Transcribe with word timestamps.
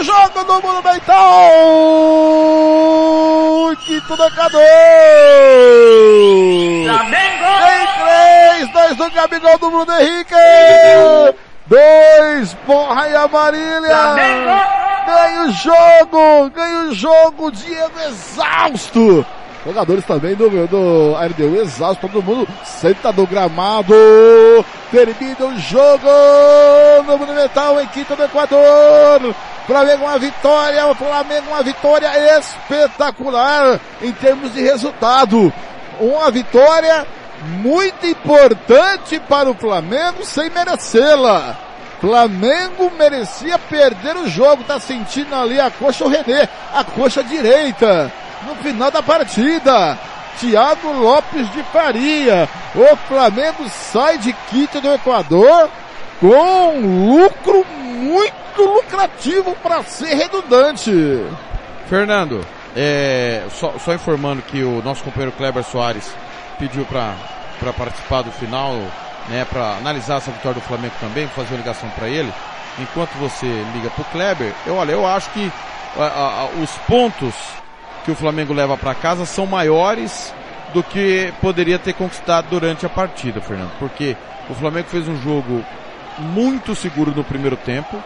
o 0.00 0.04
jogo 0.04 0.44
do 0.44 0.62
Monumental! 0.62 1.16
Quinto! 3.84 4.16
Flamengo! 6.86 7.44
Tem 7.60 7.86
três, 8.00 8.72
dois 8.72 8.96
do 8.96 9.10
Gabigol 9.10 9.58
do 9.58 9.70
Bruno 9.70 9.92
Henrique! 10.00 10.34
Dois, 11.66 12.54
Borra 12.66 13.08
e 13.08 13.14
Amarília! 13.14 14.14
Ganha 15.06 15.42
o 15.42 15.52
jogo! 15.52 16.50
Ganha 16.54 16.88
o 16.88 16.94
jogo! 16.94 17.52
Diego 17.52 18.00
exausto! 18.08 19.26
Jogadores 19.66 20.04
também 20.06 20.34
do, 20.34 20.48
do 20.66 21.12
RDU 21.14 21.60
exausto, 21.60 22.08
todo 22.08 22.22
mundo 22.22 22.48
senta 22.64 23.12
do 23.12 23.26
gramado, 23.26 23.94
termina 24.90 25.46
o 25.46 25.58
jogo 25.58 26.08
no 27.06 27.18
Monumental 27.18 27.80
em 27.80 27.86
quinto 27.88 28.16
do 28.16 28.24
Equador. 28.24 29.34
Flamengo 29.66 30.04
uma 30.04 30.18
vitória, 30.18 30.86
o 30.88 30.94
Flamengo 30.94 31.48
uma 31.48 31.62
vitória 31.62 32.10
espetacular 32.38 33.78
em 34.02 34.12
termos 34.12 34.52
de 34.52 34.62
resultado. 34.62 35.52
Uma 36.00 36.30
vitória 36.30 37.06
muito 37.62 38.06
importante 38.06 39.20
para 39.28 39.50
o 39.50 39.54
Flamengo 39.54 40.24
sem 40.24 40.50
merecê-la. 40.50 41.56
Flamengo 42.00 42.90
merecia 42.98 43.58
perder 43.58 44.16
o 44.16 44.28
jogo, 44.28 44.64
tá 44.64 44.80
sentindo 44.80 45.34
ali 45.34 45.60
a 45.60 45.70
coxa 45.70 46.04
o 46.04 46.08
René, 46.08 46.48
a 46.74 46.82
coxa 46.82 47.22
direita 47.22 48.10
no 48.46 48.54
final 48.56 48.90
da 48.90 49.02
partida. 49.02 49.98
Thiago 50.38 50.92
Lopes 50.92 51.50
de 51.52 51.62
Faria. 51.64 52.48
O 52.74 52.96
Flamengo 53.08 53.68
sai 53.68 54.18
de 54.18 54.32
Quito 54.32 54.80
do 54.80 54.92
Equador 54.92 55.68
com 56.20 56.74
um 56.76 57.16
lucro 57.16 57.64
muito 57.66 58.62
lucrativo 58.62 59.56
para 59.62 59.82
ser 59.82 60.14
redundante. 60.14 60.92
Fernando, 61.88 62.44
é, 62.76 63.42
só, 63.50 63.74
só, 63.78 63.94
informando 63.94 64.42
que 64.42 64.62
o 64.62 64.82
nosso 64.82 65.02
companheiro 65.02 65.32
Kleber 65.36 65.64
Soares 65.64 66.14
pediu 66.58 66.84
para 66.84 67.14
participar 67.72 68.22
do 68.22 68.30
final, 68.32 68.74
né, 69.28 69.44
para 69.50 69.76
analisar 69.76 70.18
essa 70.18 70.30
vitória 70.30 70.60
do 70.60 70.66
Flamengo 70.66 70.94
também, 71.00 71.26
fazer 71.28 71.54
uma 71.54 71.58
ligação 71.58 71.88
para 71.90 72.08
ele. 72.08 72.32
Enquanto 72.78 73.10
você 73.14 73.46
liga 73.74 73.90
para 73.90 74.02
o 74.02 74.04
Kleber, 74.06 74.52
eu 74.66 74.76
olha, 74.76 74.92
eu 74.92 75.06
acho 75.06 75.30
que 75.30 75.50
a, 75.98 76.04
a, 76.04 76.44
os 76.62 76.70
pontos 76.86 77.34
que 78.04 78.10
o 78.10 78.14
Flamengo 78.14 78.52
leva 78.52 78.76
para 78.76 78.94
casa 78.94 79.24
são 79.24 79.46
maiores 79.46 80.32
do 80.72 80.82
que 80.82 81.32
poderia 81.40 81.78
ter 81.78 81.92
conquistado 81.92 82.46
durante 82.50 82.86
a 82.86 82.88
partida, 82.88 83.40
Fernando. 83.40 83.72
Porque 83.78 84.16
o 84.48 84.54
Flamengo 84.54 84.88
fez 84.88 85.08
um 85.08 85.20
jogo 85.20 85.64
muito 86.18 86.74
seguro 86.74 87.12
no 87.14 87.24
primeiro 87.24 87.56
tempo, 87.56 88.02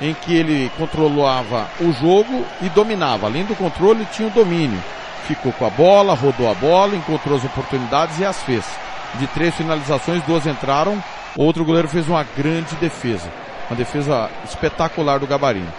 em 0.00 0.14
que 0.14 0.34
ele 0.34 0.70
controlava 0.76 1.66
o 1.80 1.92
jogo 1.92 2.44
e 2.62 2.68
dominava. 2.68 3.26
Além 3.26 3.44
do 3.44 3.54
controle, 3.54 4.06
tinha 4.12 4.28
o 4.28 4.30
domínio. 4.32 4.82
Ficou 5.26 5.52
com 5.52 5.66
a 5.66 5.70
bola, 5.70 6.14
rodou 6.14 6.50
a 6.50 6.54
bola, 6.54 6.94
encontrou 6.94 7.36
as 7.36 7.44
oportunidades 7.44 8.18
e 8.18 8.24
as 8.24 8.42
fez. 8.42 8.64
De 9.14 9.26
três 9.28 9.54
finalizações, 9.54 10.22
duas 10.24 10.46
entraram, 10.46 11.02
outro 11.36 11.64
goleiro 11.64 11.88
fez 11.88 12.08
uma 12.08 12.24
grande 12.36 12.74
defesa. 12.76 13.28
Uma 13.68 13.76
defesa 13.76 14.30
espetacular 14.44 15.18
do 15.18 15.26
Gabarino. 15.26 15.72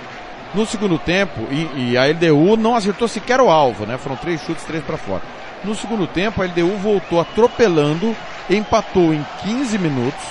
No 0.53 0.65
segundo 0.65 0.97
tempo, 0.97 1.41
e, 1.51 1.91
e, 1.91 1.97
a 1.97 2.05
LDU 2.05 2.55
não 2.55 2.75
acertou 2.75 3.07
sequer 3.07 3.39
o 3.41 3.49
alvo, 3.49 3.85
né? 3.85 3.97
Foram 3.97 4.15
três 4.15 4.41
chutes, 4.41 4.63
três 4.63 4.83
para 4.83 4.97
fora. 4.97 5.21
No 5.63 5.75
segundo 5.75 6.07
tempo, 6.07 6.41
a 6.41 6.45
LDU 6.45 6.77
voltou 6.77 7.19
atropelando, 7.19 8.15
empatou 8.49 9.13
em 9.13 9.25
15 9.43 9.77
minutos. 9.77 10.23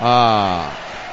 A, 0.00 0.68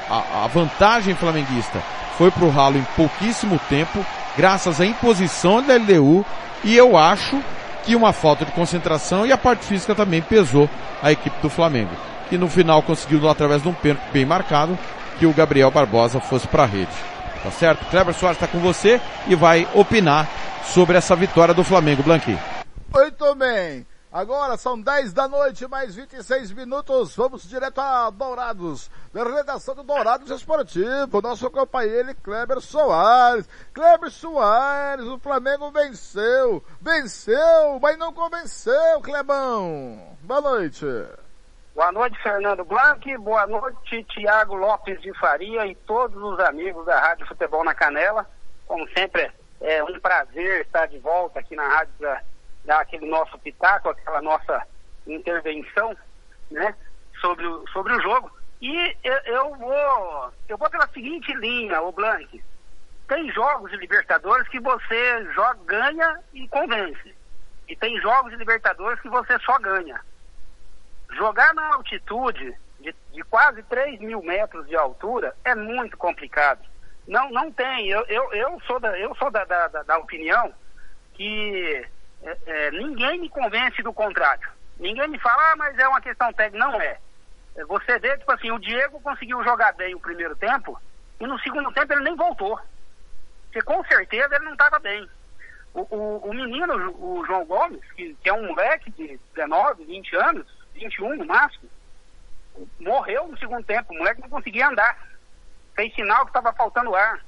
a, 0.10 0.46
a 0.46 0.48
vantagem 0.48 1.14
flamenguista 1.14 1.82
foi 2.18 2.32
para 2.32 2.46
o 2.46 2.50
ralo 2.50 2.78
em 2.78 2.84
pouquíssimo 2.96 3.60
tempo, 3.70 4.04
graças 4.36 4.82
à 4.82 4.86
imposição 4.86 5.62
da 5.62 5.76
LDU. 5.76 6.26
E 6.64 6.76
eu 6.76 6.98
acho 6.98 7.42
que 7.84 7.96
uma 7.96 8.12
falta 8.12 8.46
de 8.46 8.52
concentração 8.52 9.26
e 9.26 9.32
a 9.32 9.38
parte 9.38 9.66
física 9.66 9.96
também 9.96 10.22
pesou 10.22 10.70
a 11.02 11.12
equipe 11.12 11.40
do 11.42 11.50
Flamengo. 11.50 11.92
Que 12.30 12.38
no 12.38 12.50
final 12.50 12.82
conseguiu, 12.82 13.28
através 13.30 13.62
de 13.62 13.70
um 13.70 13.74
pênalti 13.74 14.04
bem 14.12 14.26
marcado, 14.26 14.78
que 15.18 15.26
o 15.26 15.34
Gabriel 15.34 15.72
Barbosa 15.72 16.20
fosse 16.20 16.48
para 16.48 16.64
a 16.64 16.68
rede. 16.68 17.19
Tá 17.44 17.52
certo? 17.52 17.86
Kleber 17.90 18.14
Soares 18.14 18.38
está 18.38 18.48
com 18.48 18.60
você 18.60 19.00
e 19.28 19.36
vai 19.36 19.68
opinar 19.74 20.28
sobre 20.66 20.98
essa 20.98 21.16
vitória 21.16 21.54
do 21.54 21.64
Flamengo, 21.64 22.04
Blanqui. 22.04 22.38
Muito 22.94 23.36
bem. 23.36 23.86
Agora 24.12 24.58
são 24.58 24.80
10 24.82 25.14
da 25.14 25.28
noite, 25.28 25.68
mais 25.68 25.94
26 25.94 26.52
minutos. 26.52 27.16
Vamos 27.16 27.48
direto 27.48 27.80
a 27.80 28.10
Dourados. 28.10 28.90
Da 29.14 29.24
redação 29.24 29.76
do 29.76 29.84
Dourados 29.84 30.32
Esportivo. 30.32 31.22
Nosso 31.22 31.48
companheiro 31.52 32.16
Kleber 32.16 32.60
Soares. 32.60 33.48
Kleber 33.72 34.10
Soares, 34.10 35.06
o 35.06 35.20
Flamengo 35.20 35.70
venceu. 35.70 36.64
Venceu, 36.82 37.80
mas 37.80 38.00
não 38.00 38.12
convenceu, 38.12 39.00
Clebão. 39.04 40.18
Boa 40.24 40.42
noite. 40.42 40.86
Boa 41.80 41.94
noite, 41.94 42.22
Fernando 42.22 42.66
Blanc. 42.66 43.18
Boa 43.20 43.48
noite, 43.48 44.04
Tiago 44.04 44.54
Lopes 44.54 45.02
de 45.02 45.18
Faria 45.18 45.66
e 45.66 45.74
todos 45.74 46.22
os 46.22 46.38
amigos 46.42 46.86
da 46.86 47.00
Rádio 47.00 47.26
Futebol 47.26 47.64
na 47.64 47.74
Canela. 47.74 48.30
Como 48.68 48.86
sempre, 48.90 49.32
é 49.62 49.82
um 49.82 49.98
prazer 49.98 50.66
estar 50.66 50.88
de 50.88 51.00
volta 51.00 51.40
aqui 51.40 51.56
na 51.56 51.66
rádio 51.66 51.94
para 51.98 52.22
dar 52.66 52.82
aquele 52.82 53.10
nosso 53.10 53.40
pitaco, 53.40 53.88
aquela 53.88 54.22
nossa 54.22 54.62
intervenção, 55.08 55.96
né, 56.52 56.76
sobre 57.22 57.48
o, 57.48 57.66
sobre 57.70 57.94
o 57.94 58.02
jogo. 58.02 58.30
E 58.62 58.98
eu, 59.02 59.18
eu 59.24 59.56
vou, 59.56 60.34
eu 60.50 60.58
vou 60.58 60.70
pela 60.70 60.90
seguinte 60.90 61.34
linha, 61.36 61.82
o 61.82 61.94
Blanc. 61.94 62.44
Tem 63.08 63.32
jogos 63.32 63.72
de 63.72 63.78
Libertadores 63.78 64.50
que 64.50 64.60
você 64.60 65.32
joga, 65.32 65.58
ganha 65.66 66.20
e 66.34 66.46
convence. 66.50 67.16
E 67.70 67.76
tem 67.78 67.98
jogos 68.02 68.32
de 68.34 68.38
Libertadores 68.38 69.00
que 69.00 69.08
você 69.08 69.40
só 69.40 69.58
ganha. 69.60 70.02
Jogar 71.12 71.54
na 71.54 71.74
altitude 71.74 72.56
de, 72.80 72.96
de, 73.14 73.24
quase 73.24 73.64
3 73.64 74.00
mil 74.00 74.22
metros 74.22 74.68
de 74.68 74.76
altura 74.76 75.36
é 75.44 75.56
muito 75.56 75.98
complicado. 75.98 76.62
Não, 77.08 77.30
não 77.32 77.52
tem. 77.52 77.90
Eu, 77.90 78.06
eu, 78.08 78.34
eu 78.34 78.62
sou, 78.62 78.80
da, 78.80 78.98
eu 78.98 79.16
sou 79.16 79.32
da, 79.32 79.44
da, 79.46 79.68
da 79.68 79.98
opinião 79.98 80.54
que 81.14 81.86
é, 82.24 82.38
é, 82.46 82.72
ninguém 82.72 83.20
me 83.20 83.30
convence 83.30 83.82
do 83.82 83.92
contrário. 83.92 84.50
Ninguém 84.80 85.08
me 85.08 85.20
fala, 85.20 85.52
ah, 85.52 85.56
mas 85.58 85.78
é 85.78 85.88
uma 85.88 86.02
questão 86.02 86.32
técnica. 86.32 86.66
Não 86.66 86.80
é. 86.80 86.98
é. 87.56 87.66
Você 87.66 88.00
vê, 88.00 88.18
tipo 88.18 88.32
assim, 88.32 88.52
o 88.52 88.60
Diego 88.60 89.02
conseguiu 89.02 89.44
jogar 89.44 89.74
bem 89.74 89.94
o 89.96 90.00
primeiro 90.00 90.36
tempo 90.36 90.80
e 91.20 91.28
no 91.28 91.38
segundo 91.40 91.72
tempo 91.74 91.92
ele 91.92 92.04
nem 92.04 92.16
voltou. 92.16 92.60
Porque 93.46 93.62
com 93.62 93.84
certeza 93.86 94.36
ele 94.36 94.46
não 94.46 94.54
estava 94.54 94.80
bem. 94.80 95.10
O, 95.74 95.82
o, 95.96 96.30
o, 96.30 96.34
menino, 96.34 96.74
o 96.98 97.26
João 97.26 97.46
Gomes, 97.46 97.82
que, 97.94 98.16
que 98.16 98.30
é 98.30 98.34
um 98.34 98.48
moleque 98.48 98.90
de 98.92 99.20
19, 99.36 99.86
20 99.86 100.16
anos, 100.16 100.59
21 100.80 101.18
no 101.18 101.26
máximo, 101.26 101.70
morreu 102.80 103.28
no 103.28 103.38
segundo 103.38 103.64
tempo. 103.64 103.94
O 103.94 103.98
moleque 103.98 104.22
não 104.22 104.30
conseguia 104.30 104.68
andar. 104.68 104.98
Fez 105.76 105.94
sinal 105.94 106.26
que 106.26 106.30
estava 106.32 106.54
faltando 106.54 106.96
ar. 106.96 107.24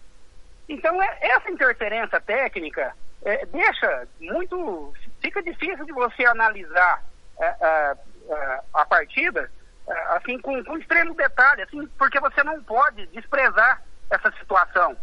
Então, 0.67 1.01
é, 1.01 1.17
essa 1.21 1.51
interferência 1.51 2.19
técnica 2.21 2.95
é, 3.23 3.45
deixa 3.45 4.07
muito. 4.19 4.93
Fica 5.21 5.41
difícil 5.43 5.85
de 5.85 5.91
você 5.91 6.25
analisar 6.25 7.03
é, 7.39 7.45
é, 7.45 7.95
é 8.29 8.59
a 8.73 8.85
partida 8.85 9.49
assim 10.09 10.39
com, 10.39 10.63
com 10.63 10.77
extremo 10.77 11.13
detalhe, 11.13 11.63
assim, 11.63 11.85
porque 11.97 12.19
você 12.19 12.43
não 12.43 12.61
pode 12.63 13.05
desprezar 13.07 13.81
essa 14.09 14.31
situação. 14.39 14.95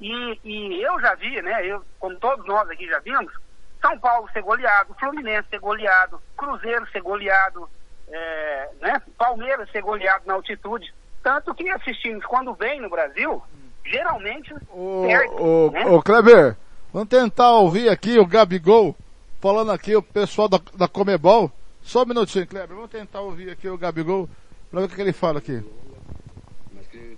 E, 0.00 0.40
e 0.44 0.82
eu 0.82 1.00
já 1.00 1.14
vi, 1.14 1.40
né, 1.42 1.66
eu, 1.66 1.84
como 1.98 2.16
todos 2.16 2.46
nós 2.46 2.68
aqui 2.70 2.86
já 2.86 2.98
vimos, 3.00 3.32
São 3.80 3.98
Paulo 3.98 4.28
ser 4.32 4.42
goleado, 4.42 4.94
Fluminense 4.94 5.48
ser 5.48 5.58
goleado, 5.58 6.22
Cruzeiro 6.36 6.88
ser 6.90 7.00
goleado, 7.00 7.68
é, 8.10 8.68
né, 8.80 9.02
Palmeiras 9.16 9.70
ser 9.70 9.82
goleado 9.82 10.24
na 10.26 10.34
altitude. 10.34 10.92
Tanto 11.22 11.54
que 11.54 11.68
esses 11.68 11.96
times, 11.98 12.24
quando 12.24 12.54
vêm 12.54 12.80
no 12.80 12.88
Brasil, 12.88 13.42
geralmente 13.84 14.54
o, 14.70 15.04
perdem. 15.06 15.40
O, 15.40 15.70
né? 15.70 15.86
o 15.86 16.02
Kleber, 16.02 16.56
vamos 16.92 17.08
tentar 17.08 17.52
ouvir 17.52 17.88
aqui 17.88 18.18
o 18.18 18.26
Gabigol 18.26 18.94
falando 19.40 19.72
aqui, 19.72 19.94
o 19.94 20.02
pessoal 20.02 20.48
da, 20.48 20.60
da 20.74 20.88
Comebol. 20.88 21.50
Só 21.82 22.02
um 22.02 22.06
minutinho, 22.06 22.46
Kleber, 22.46 22.74
vamos 22.74 22.90
tentar 22.90 23.20
ouvir 23.20 23.50
aqui 23.50 23.68
o 23.68 23.78
Gabigol 23.78 24.28
para 24.70 24.80
ver 24.80 24.86
o 24.86 24.88
que 24.88 25.00
ele 25.00 25.12
fala 25.12 25.38
aqui 25.38 25.62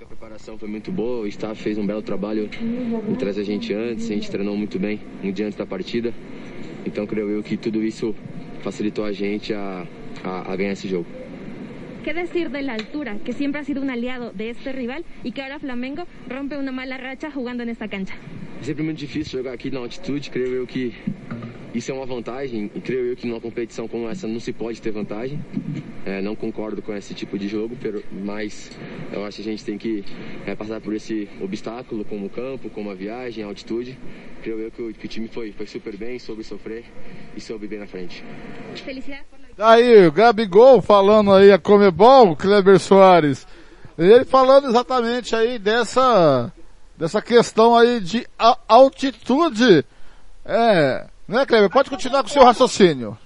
a 0.03 0.07
preparação 0.07 0.59
foi 0.59 0.69
muito 0.69 0.91
boa, 0.91 1.23
o 1.23 1.27
staff 1.27 1.63
fez 1.63 1.79
um 1.79 1.87
belo 1.87 2.03
trabalho 2.03 2.49
em 3.09 3.15
trazer 3.15 3.43
a 3.43 3.45
gente 3.45 3.73
antes, 3.73 4.11
a 4.11 4.15
gente 4.15 4.31
treinou 4.31 4.57
muito 4.57 4.79
bem 4.79 5.01
um 5.23 5.31
dia 5.31 5.47
antes 5.47 5.59
da 5.59 5.67
partida. 5.67 6.13
Então 6.85 7.07
creio 7.07 7.31
eu 7.31 7.43
que 7.43 7.57
tudo 7.57 7.83
isso 7.83 8.15
facilitou 8.63 9.05
a 9.05 9.13
gente 9.13 9.53
a, 9.53 9.87
a, 10.25 10.41
a 10.41 10.57
ganar 10.57 10.73
ese 10.73 10.89
juego. 10.89 11.07
¿Qué 12.05 12.15
decir 12.15 12.51
de 12.51 12.63
la 12.63 12.75
altura, 12.75 13.19
que 13.25 13.35
siempre 13.35 13.61
ha 13.61 13.65
sido 13.65 13.83
un 13.83 13.91
aliado 13.91 14.33
de 14.33 14.51
este 14.51 14.73
rival 14.73 15.05
y 15.23 15.33
que 15.33 15.43
ahora 15.43 15.59
Flamengo 15.59 16.05
rompe 16.29 16.57
una 16.57 16.73
mala 16.73 16.97
racha 16.97 17.31
jugando 17.31 17.63
en 17.63 17.69
esta 17.69 17.89
cancha? 17.89 18.15
É 18.61 18.65
sempre 18.65 18.83
muito 18.83 18.99
difícil 18.99 19.39
jogar 19.39 19.55
aqui 19.55 19.71
na 19.71 19.81
altitude, 19.81 20.31
creio 20.31 20.53
eu 20.53 20.67
que 20.67 20.95
isso 21.75 21.91
é 21.91 21.95
uma 21.95 22.05
vantagem 22.05 22.71
e 22.75 22.81
creio 22.81 23.07
eu 23.07 23.17
que 23.17 23.27
numa 23.27 23.41
competição 23.41 23.89
como 23.89 24.09
essa 24.09 24.27
não 24.27 24.41
se 24.41 24.53
pode 24.53 24.83
ter 24.83 24.91
vantagem. 24.91 25.39
É, 26.05 26.21
não 26.21 26.35
concordo 26.35 26.83
com 26.83 26.95
esse 26.95 27.15
tipo 27.15 27.39
de 27.39 27.49
jogo, 27.49 27.77
mas 28.11 28.71
eu 29.13 29.25
acho 29.25 29.37
que 29.37 29.49
a 29.49 29.51
gente 29.51 29.65
tem 29.65 29.79
que 29.79 30.05
é, 30.47 30.55
passar 30.55 30.81
por 30.81 30.95
esse 30.95 31.29
obstáculo, 31.41 32.05
como 32.05 32.27
o 32.27 32.31
campo, 32.31 32.69
como 32.71 32.91
a 32.91 32.95
viagem, 32.95 33.45
a 33.45 33.47
altitude. 33.47 33.99
Creio 34.43 34.59
eu 34.59 34.71
que 34.71 34.83
o, 34.83 34.93
que 34.93 35.07
o 35.07 35.09
time 35.09 35.29
foi, 35.29 35.53
foi 35.53 35.67
super 35.67 35.97
bem, 35.97 36.19
soube 36.19 36.43
sofrer 36.43 36.85
e 37.37 37.41
soube 37.41 37.67
bem 37.67 37.79
na 37.79 37.87
frente. 37.87 38.25
Felicidades. 38.85 39.40
Aí, 39.61 40.07
o 40.07 40.13
Gabigol 40.13 40.81
falando 40.81 41.35
aí 41.35 41.53
a 41.53 41.59
Comebol, 41.59 42.35
Kleber 42.35 42.79
Soares. 42.79 43.47
Ele 43.99 44.25
falando 44.25 44.69
exatamente 44.69 45.37
aí 45.37 45.59
dessa, 45.59 46.51
dessa 46.97 47.21
questão 47.21 47.77
aí 47.77 48.01
de 48.01 48.27
altitude. 48.67 49.85
É, 50.47 51.07
né, 51.29 51.45
Kleber? 51.45 51.69
Pode 51.69 51.91
continuar 51.91 52.23
com 52.23 52.29
o 52.29 52.33
seu 52.33 52.43
raciocínio. 52.43 53.19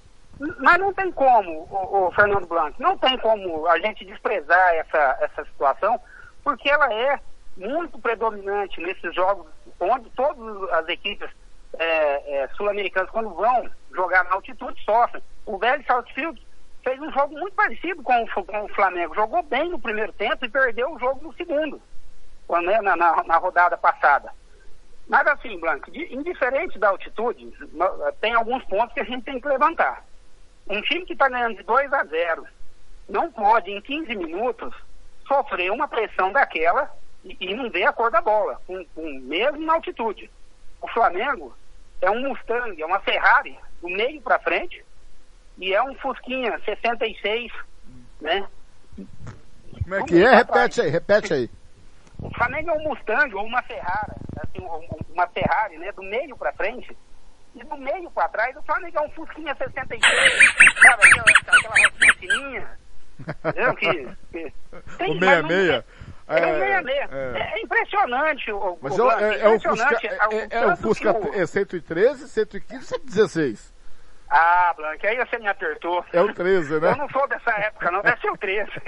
Mas 0.59 0.79
não 0.79 0.93
tem 0.93 1.13
como, 1.13 1.69
o, 1.71 2.07
o, 2.07 2.11
Fernando 2.11 2.49
Blanco, 2.49 2.83
não 2.83 2.99
tem 2.99 3.17
como 3.19 3.69
a 3.69 3.79
gente 3.79 4.05
desprezar 4.05 4.75
essa, 4.75 5.19
essa 5.21 5.45
situação, 5.45 5.99
porque 6.43 6.69
ela 6.69 6.93
é 6.93 7.21
muito 7.57 7.97
predominante 8.01 8.81
nesses 8.81 9.15
jogos 9.15 9.47
onde 9.79 10.11
todas 10.11 10.71
as 10.71 10.89
equipes 10.89 11.31
é, 11.79 12.43
é, 12.43 12.49
sul-americanas, 12.57 13.11
quando 13.11 13.31
vão 13.31 13.71
jogar 13.95 14.25
na 14.25 14.33
altitude, 14.33 14.83
sofrem. 14.85 15.23
O 15.47 15.59
velho 15.59 15.85
Southfield 15.87 16.41
fez 16.83 17.01
um 17.01 17.13
jogo 17.13 17.39
muito 17.39 17.55
parecido 17.55 18.03
com 18.03 18.23
o, 18.23 18.45
com 18.45 18.65
o 18.65 18.75
Flamengo. 18.75 19.15
Jogou 19.15 19.43
bem 19.43 19.71
no 19.71 19.79
primeiro 19.79 20.13
tempo 20.13 20.45
e 20.45 20.49
perdeu 20.49 20.93
o 20.93 20.99
jogo 20.99 21.23
no 21.23 21.35
segundo, 21.35 21.81
né, 22.63 22.81
na, 22.81 22.97
na, 22.97 23.23
na 23.25 23.37
rodada 23.37 23.77
passada. 23.77 24.33
Mas 25.09 25.27
assim, 25.27 25.59
Blanco, 25.59 25.91
indiferente 25.91 26.79
da 26.79 26.89
altitude, 26.89 27.53
tem 28.21 28.33
alguns 28.33 28.65
pontos 28.65 28.95
que 28.95 29.01
a 29.01 29.05
gente 29.05 29.25
tem 29.25 29.41
que 29.41 29.49
levantar. 29.49 30.05
Um 30.69 30.81
time 30.81 31.05
que 31.05 31.13
está 31.13 31.29
ganhando 31.29 31.57
de 31.57 31.63
2 31.63 31.93
a 31.93 32.05
0 32.05 32.47
não 33.09 33.31
pode, 33.31 33.71
em 33.71 33.83
15 33.83 34.15
minutos, 34.17 34.75
sofrer 35.27 35.71
uma 35.71 35.87
pressão 35.87 36.33
daquela 36.33 36.91
e, 37.23 37.37
e 37.39 37.55
não 37.55 37.71
ver 37.71 37.85
a 37.85 37.93
cor 37.93 38.11
da 38.11 38.21
bola, 38.21 38.61
com, 38.67 38.85
mesmo 38.97 39.65
na 39.65 39.75
altitude. 39.75 40.31
O 40.81 40.89
Flamengo 40.89 41.55
é 42.01 42.11
um 42.11 42.29
Mustang, 42.29 42.81
é 42.81 42.87
uma 42.87 43.01
Ferrari, 43.01 43.59
do 43.83 43.89
meio 43.89 44.21
para 44.23 44.39
frente, 44.39 44.84
e 45.59 45.75
é 45.75 45.83
um 45.83 45.95
Fusquinha 45.97 46.59
66, 46.65 47.53
né? 48.21 48.47
Como 49.83 49.95
é 49.95 50.03
que 50.05 50.23
é? 50.23 50.35
Repete 50.35 50.81
aí, 50.81 50.91
repete 50.91 51.35
aí. 51.35 51.51
O 52.19 52.31
Flamengo 52.35 52.71
é 52.71 52.73
um 52.75 52.85
Mustang 52.85 53.35
ou 53.35 53.45
uma 53.45 53.63
Ferrari, 53.63 54.13
assim, 54.39 54.67
uma 55.11 55.27
Ferrari, 55.29 55.79
né? 55.79 55.93
Do 55.93 56.03
meio 56.03 56.37
para 56.37 56.53
frente. 56.53 56.97
E 57.55 57.63
do 57.63 57.77
meio 57.77 58.11
para 58.11 58.29
trás, 58.29 58.57
o 58.57 58.63
Flamengo 58.63 58.99
é 58.99 59.01
um 59.03 59.11
Fusquinha 59.11 59.55
66, 59.55 60.03
sabe? 60.83 61.03
Aquela, 61.05 61.25
aquela 61.39 61.89
rocinha 61.89 62.15
fininha. 62.15 62.79
Entendeu? 63.21 63.75
Que, 63.77 64.09
que, 64.33 64.53
tem, 64.99 65.13
o 65.13 65.21
meia-meia. 65.21 65.85
É, 66.27 66.39
é, 66.39 66.83
é, 66.83 67.59
é, 67.59 67.63
impressionante 67.63 68.51
o, 68.51 68.79
Mas 68.81 68.99
o, 68.99 69.11
é, 69.11 69.41
é, 69.41 69.49
o 69.49 69.61
Fusca, 69.61 69.99
é, 70.33 70.49
é 70.51 70.67
o 70.67 70.77
Fusca 70.79 71.13
o... 71.13 71.35
é 71.35 71.47
113, 71.47 72.29
115, 72.29 72.87
116. 72.87 73.74
Ah, 74.37 74.75
Blanca, 74.77 75.09
aí 75.09 75.17
você 75.17 75.39
me 75.39 75.47
apertou. 75.47 76.05
É 76.13 76.21
o 76.21 76.35
13, 76.35 76.81
né? 76.81 76.91
Eu 76.91 76.97
não 76.97 77.09
sou 77.11 77.25
dessa 77.29 77.53
época, 77.53 77.89
não, 77.93 78.03
deve 78.03 78.21
ser 78.21 78.33
o 78.33 78.37
13. 78.37 78.69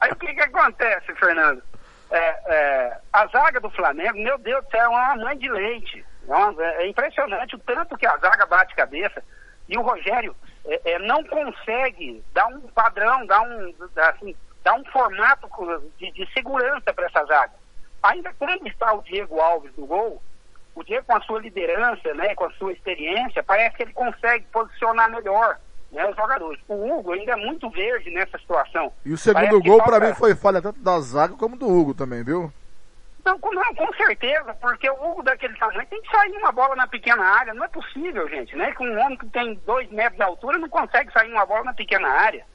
aí 0.00 0.10
o 0.10 0.16
que 0.16 0.32
que 0.32 0.40
acontece, 0.40 1.14
Fernando? 1.16 1.62
É, 2.10 2.36
é, 2.46 2.98
a 3.12 3.26
zaga 3.26 3.60
do 3.60 3.68
Flamengo, 3.68 4.16
meu 4.16 4.38
Deus 4.38 4.64
do 4.64 4.70
céu, 4.70 4.84
é 4.84 4.88
uma 4.88 5.16
mãe 5.16 5.36
de 5.36 5.50
leite. 5.50 6.02
É, 6.26 6.34
uma, 6.34 6.64
é 6.64 6.88
impressionante 6.88 7.54
o 7.54 7.58
tanto 7.58 7.98
que 7.98 8.06
a 8.06 8.16
zaga 8.16 8.46
bate 8.46 8.74
cabeça. 8.74 9.22
E 9.68 9.76
o 9.76 9.82
Rogério 9.82 10.34
é, 10.64 10.92
é, 10.92 10.98
não 10.98 11.22
consegue 11.24 12.24
dar 12.32 12.46
um 12.46 12.62
padrão, 12.62 13.26
dar 13.26 13.42
um, 13.42 13.74
assim, 14.08 14.34
dar 14.64 14.72
um 14.72 14.84
formato 14.86 15.46
de, 15.98 16.10
de 16.12 16.32
segurança 16.32 16.94
para 16.94 17.04
essa 17.04 17.26
zaga. 17.26 17.52
Ainda 18.04 18.32
quando 18.38 18.66
está 18.66 18.94
o 18.94 19.02
Diego 19.02 19.38
Alves 19.38 19.76
no 19.76 19.86
gol, 19.86 20.22
o 20.74 20.84
Diego 20.84 21.06
com 21.06 21.16
a 21.16 21.20
sua 21.22 21.40
liderança, 21.40 22.14
né, 22.14 22.34
com 22.34 22.44
a 22.44 22.50
sua 22.52 22.72
experiência, 22.72 23.42
parece 23.42 23.76
que 23.76 23.82
ele 23.82 23.92
consegue 23.92 24.44
posicionar 24.52 25.10
melhor 25.10 25.58
né, 25.92 26.08
os 26.08 26.16
jogadores. 26.16 26.60
O 26.68 26.74
Hugo 26.74 27.12
ainda 27.12 27.32
é 27.32 27.36
muito 27.36 27.68
verde 27.70 28.10
nessa 28.10 28.38
situação. 28.38 28.92
E 29.04 29.12
o 29.12 29.18
segundo 29.18 29.60
gol 29.62 29.78
falta... 29.78 29.98
para 29.98 30.08
mim 30.08 30.14
foi 30.14 30.34
falha 30.34 30.62
tanto 30.62 30.80
da 30.80 31.00
zaga 31.00 31.34
como 31.34 31.56
do 31.56 31.68
Hugo 31.68 31.94
também, 31.94 32.22
viu? 32.22 32.52
Não, 33.24 33.38
com, 33.38 33.52
não, 33.52 33.74
com 33.74 33.92
certeza, 33.94 34.54
porque 34.54 34.88
o 34.88 34.94
Hugo 34.94 35.22
daquele 35.22 35.56
tamanho 35.58 35.86
tem 35.86 36.00
que 36.00 36.10
sair 36.10 36.32
uma 36.38 36.52
bola 36.52 36.74
na 36.74 36.86
pequena 36.86 37.22
área. 37.22 37.52
Não 37.52 37.64
é 37.64 37.68
possível, 37.68 38.28
gente, 38.28 38.56
né? 38.56 38.72
Que 38.72 38.82
um 38.82 38.98
homem 38.98 39.18
que 39.18 39.26
tem 39.26 39.60
dois 39.66 39.90
metros 39.90 40.16
de 40.16 40.22
altura 40.22 40.58
não 40.58 40.68
consegue 40.68 41.12
sair 41.12 41.30
uma 41.30 41.44
bola 41.44 41.64
na 41.64 41.74
pequena 41.74 42.08
área. 42.08 42.46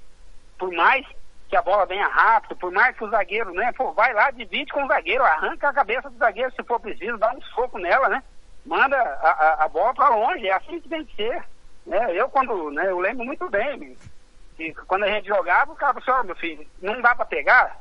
Por 0.58 0.72
mais 0.72 1.06
que 1.48 1.56
a 1.56 1.62
bola 1.62 1.86
venha 1.86 2.08
rápido, 2.08 2.56
por 2.56 2.72
mais 2.72 2.96
que 2.98 3.04
o 3.04 3.10
zagueiro, 3.10 3.54
né, 3.54 3.72
pô, 3.74 3.92
vai 3.94 4.14
lá, 4.14 4.32
divide 4.32 4.72
com 4.72 4.84
o 4.84 4.88
zagueiro, 4.88 5.24
arranca 5.24 5.70
a 5.70 5.74
cabeça 5.74 6.10
do 6.10 6.18
zagueiro 6.18 6.52
se 6.52 6.64
for 6.64 6.80
preciso, 6.80 7.18
dá 7.18 7.32
um 7.32 7.42
soco 7.42 7.78
nela, 7.78 8.10
né? 8.10 8.24
Manda 8.66 8.98
a, 8.98 9.30
a, 9.30 9.66
a 9.66 9.68
bola 9.68 9.94
para 9.94 10.16
longe, 10.16 10.48
é 10.48 10.54
assim 10.54 10.80
que 10.80 10.90
tem 10.90 11.06
que 11.06 11.16
ser. 11.16 11.44
Né? 11.86 12.14
Eu 12.14 12.28
quando, 12.30 12.72
né, 12.72 12.90
eu 12.90 13.00
lembro 13.00 13.24
muito 13.26 13.48
bem, 13.50 13.96
que 14.58 14.74
quando 14.88 15.04
a 15.04 15.08
gente 15.08 15.28
jogava, 15.28 15.72
o 15.72 15.76
cara 15.76 15.94
falou 15.94 16.20
assim, 16.20 16.24
oh, 16.24 16.28
meu 16.28 16.36
filho, 16.36 16.68
não 16.82 17.00
dá 17.02 17.16
para 17.16 17.26
pegar, 17.26 17.80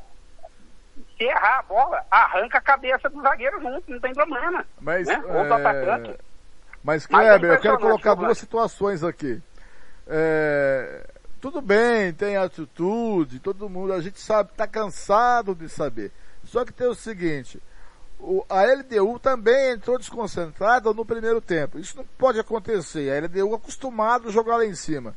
se 1.16 1.25
errar 1.25 1.61
a 1.61 1.62
bola, 1.62 2.05
arranca 2.11 2.58
a 2.58 2.62
cabeça 2.62 3.08
do 3.08 3.22
zagueiro 3.22 3.61
junto, 3.62 3.90
não 3.90 4.00
tem 4.00 4.12
problema. 4.12 4.66
Mas, 4.78 5.08
né? 5.08 5.22
Ou 5.25 5.44
do 5.44 5.55
é... 5.55 5.56
atacante. 5.56 6.20
Mas, 6.82 7.06
Kleber, 7.06 7.40
Mas 7.40 7.50
é 7.50 7.55
eu 7.55 7.61
quero 7.61 7.78
colocar 7.78 8.14
duas 8.14 8.37
situações 8.37 9.02
aqui. 9.02 9.40
É 10.06 11.13
tudo 11.44 11.61
bem, 11.61 12.11
tem 12.11 12.38
atitude, 12.38 13.38
todo 13.38 13.69
mundo, 13.69 13.93
a 13.93 14.00
gente 14.00 14.19
sabe, 14.19 14.50
está 14.50 14.67
cansado 14.67 15.55
de 15.55 15.69
saber. 15.69 16.11
Só 16.43 16.64
que 16.64 16.73
tem 16.73 16.87
o 16.87 16.94
seguinte, 16.94 17.62
o, 18.19 18.43
a 18.49 18.62
LDU 18.62 19.19
também 19.19 19.73
entrou 19.73 19.99
desconcentrada 19.99 20.91
no 20.94 21.05
primeiro 21.05 21.43
tempo. 21.43 21.79
Isso 21.79 21.99
não 21.99 22.06
pode 22.17 22.41
acontecer. 22.41 23.12
A 23.12 23.26
LDU 23.26 23.55
acostumado 23.55 24.29
a 24.29 24.32
jogar 24.32 24.56
lá 24.56 24.64
em 24.64 24.75
cima. 24.75 25.14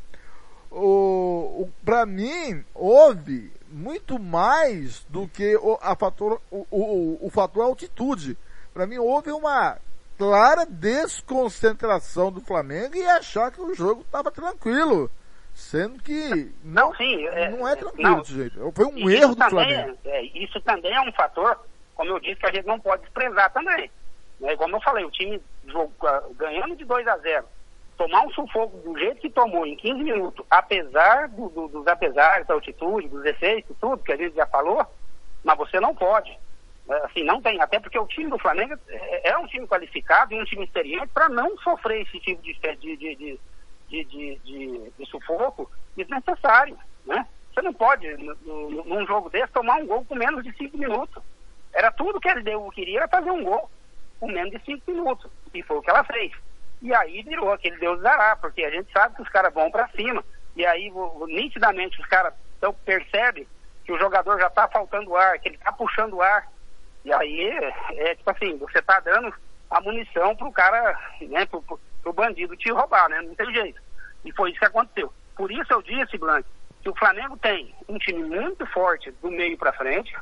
O, 0.70 1.62
o 1.62 1.74
para 1.86 2.06
mim, 2.06 2.62
houve 2.76 3.50
muito 3.72 4.20
mais 4.20 5.06
do 5.08 5.30
que 5.30 5.56
o, 5.56 5.80
a 5.82 5.96
fator, 5.96 6.42
o, 6.52 6.68
o, 6.70 7.26
o 7.26 7.30
fator 7.30 7.64
altitude. 7.64 8.38
Para 8.74 8.86
mim, 8.86 8.98
houve 8.98 9.32
uma 9.32 9.78
clara 10.18 10.66
desconcentração 10.66 12.34
do 12.34 12.42
Flamengo 12.42 12.98
e 12.98 13.08
achar 13.08 13.50
que 13.50 13.62
o 13.62 13.74
jogo 13.74 14.02
estava 14.02 14.30
tranquilo. 14.30 15.10
Sendo 15.58 16.00
que 16.04 16.54
não, 16.64 16.90
não, 16.90 16.96
sim, 16.96 17.26
é, 17.30 17.50
não 17.50 17.68
é 17.68 17.76
tranquilo 17.76 18.10
não, 18.12 18.20
desse 18.20 18.34
jeito. 18.36 18.72
Foi 18.76 18.86
um 18.86 19.10
erro 19.10 19.34
do 19.34 19.50
Flamengo. 19.50 19.98
É, 20.06 20.22
isso 20.22 20.62
também 20.62 20.94
é 20.94 21.02
um 21.02 21.12
fator, 21.12 21.60
como 21.96 22.12
eu 22.12 22.20
disse, 22.20 22.36
que 22.36 22.46
a 22.46 22.54
gente 22.54 22.68
não 22.68 22.80
pode 22.80 23.02
desprezar 23.02 23.52
também. 23.52 23.90
Né? 24.40 24.56
Como 24.56 24.76
eu 24.76 24.82
falei, 24.82 25.04
o 25.04 25.10
time 25.10 25.42
jogo, 25.66 25.92
ganhando 26.36 26.76
de 26.76 26.86
2 26.86 27.08
a 27.08 27.18
0 27.18 27.44
tomar 27.98 28.22
um 28.22 28.30
sufoco 28.30 28.78
do 28.78 28.98
jeito 29.00 29.20
que 29.20 29.32
tomou 29.32 29.66
em 29.66 29.76
15 29.76 30.04
minutos, 30.04 30.46
apesar 30.48 31.28
do, 31.30 31.50
do, 31.50 31.68
dos 31.68 31.88
apesares, 31.88 32.46
da 32.46 32.54
altitude, 32.54 33.08
dos 33.08 33.26
efeitos, 33.26 33.76
tudo 33.82 34.04
que 34.04 34.14
a 34.14 34.16
gente 34.16 34.36
já 34.36 34.46
falou, 34.46 34.86
mas 35.44 35.58
você 35.58 35.80
não 35.80 35.96
pode. 35.96 36.38
É, 36.88 36.98
assim, 37.06 37.24
não 37.24 37.42
tem, 37.42 37.60
até 37.60 37.80
porque 37.80 37.98
o 37.98 38.06
time 38.06 38.30
do 38.30 38.38
Flamengo 38.38 38.76
é, 38.88 39.32
é 39.32 39.38
um 39.40 39.48
time 39.48 39.66
qualificado 39.68 40.36
e 40.36 40.40
um 40.40 40.46
time 40.46 40.66
experiente 40.66 41.08
para 41.08 41.28
não 41.28 41.58
sofrer 41.58 42.04
esse 42.04 42.20
tipo 42.20 42.44
de, 42.44 42.54
de, 42.54 42.96
de, 42.96 43.16
de 43.16 43.40
de, 43.88 44.04
de, 44.06 44.36
de, 44.44 44.92
de 44.98 45.06
sufoco 45.06 45.70
desnecessário, 45.96 46.78
né? 47.06 47.26
Você 47.54 47.62
não 47.62 47.74
pode, 47.74 48.08
num 48.46 49.06
jogo 49.08 49.30
desse, 49.32 49.52
tomar 49.52 49.78
um 49.78 49.88
gol 49.88 50.06
com 50.06 50.14
menos 50.14 50.44
de 50.44 50.56
cinco 50.56 50.78
minutos. 50.78 51.24
Era 51.74 51.92
tudo 51.92 52.20
que 52.20 52.30
ele 52.30 52.44
deu, 52.44 52.70
queria 52.70 53.00
era 53.00 53.08
fazer 53.08 53.32
um 53.32 53.44
gol 53.44 53.70
com 54.20 54.28
menos 54.28 54.52
de 54.52 54.64
cinco 54.64 54.92
minutos. 54.92 55.32
E 55.54 55.64
foi 55.64 55.78
o 55.78 55.82
que 55.82 55.90
ela 55.90 56.04
fez. 56.04 56.32
E 56.82 56.94
aí 56.94 57.24
virou 57.24 57.52
aquele 57.52 57.78
Deus 57.78 58.00
dará, 58.02 58.36
porque 58.36 58.64
a 58.64 58.70
gente 58.70 58.92
sabe 58.92 59.16
que 59.16 59.24
os 59.24 59.30
caras 59.30 59.54
vão 59.54 59.72
para 59.72 59.88
cima. 59.90 60.24
E 60.56 60.66
aí, 60.66 60.92
nitidamente, 61.28 62.00
os 62.00 62.06
caras 62.08 62.34
percebem 62.86 63.48
que 63.84 63.92
o 63.92 64.00
jogador 64.00 64.40
já 64.40 64.48
está 64.48 64.68
faltando 64.68 65.16
ar, 65.16 65.40
que 65.40 65.50
ele 65.50 65.56
está 65.56 65.72
puxando 65.72 66.22
ar. 66.22 66.48
E 67.04 67.12
aí, 67.14 67.50
é 67.92 68.16
tipo 68.16 68.30
assim, 68.30 68.58
você 68.58 68.80
está 68.80 69.00
dando 69.00 69.34
a 69.70 69.82
munição 69.82 70.36
pro 70.36 70.52
cara, 70.52 70.98
né, 71.22 71.46
pro, 71.46 71.64
o 72.08 72.14
bandido 72.14 72.56
te 72.56 72.72
roubar, 72.72 73.10
né? 73.10 73.22
Não 73.22 73.36
tem 73.36 73.52
jeito. 73.54 73.82
E 74.26 74.32
foi 74.34 74.52
isso 74.52 74.60
que 74.60 74.66
aconteceu. 74.66 75.12
Por 75.36 75.52
isso 75.52 75.72
eu 75.72 75.82
disse, 75.82 76.18
Blanco, 76.18 76.48
que 76.82 76.90
o 76.90 76.96
Flamengo 76.96 77.38
tem 77.38 77.74
um 77.88 77.98
time 77.98 78.24
muito 78.24 78.66
forte 78.68 79.12
do 79.22 79.30
meio 79.30 79.58
para 79.58 79.74
frente, 79.74 80.16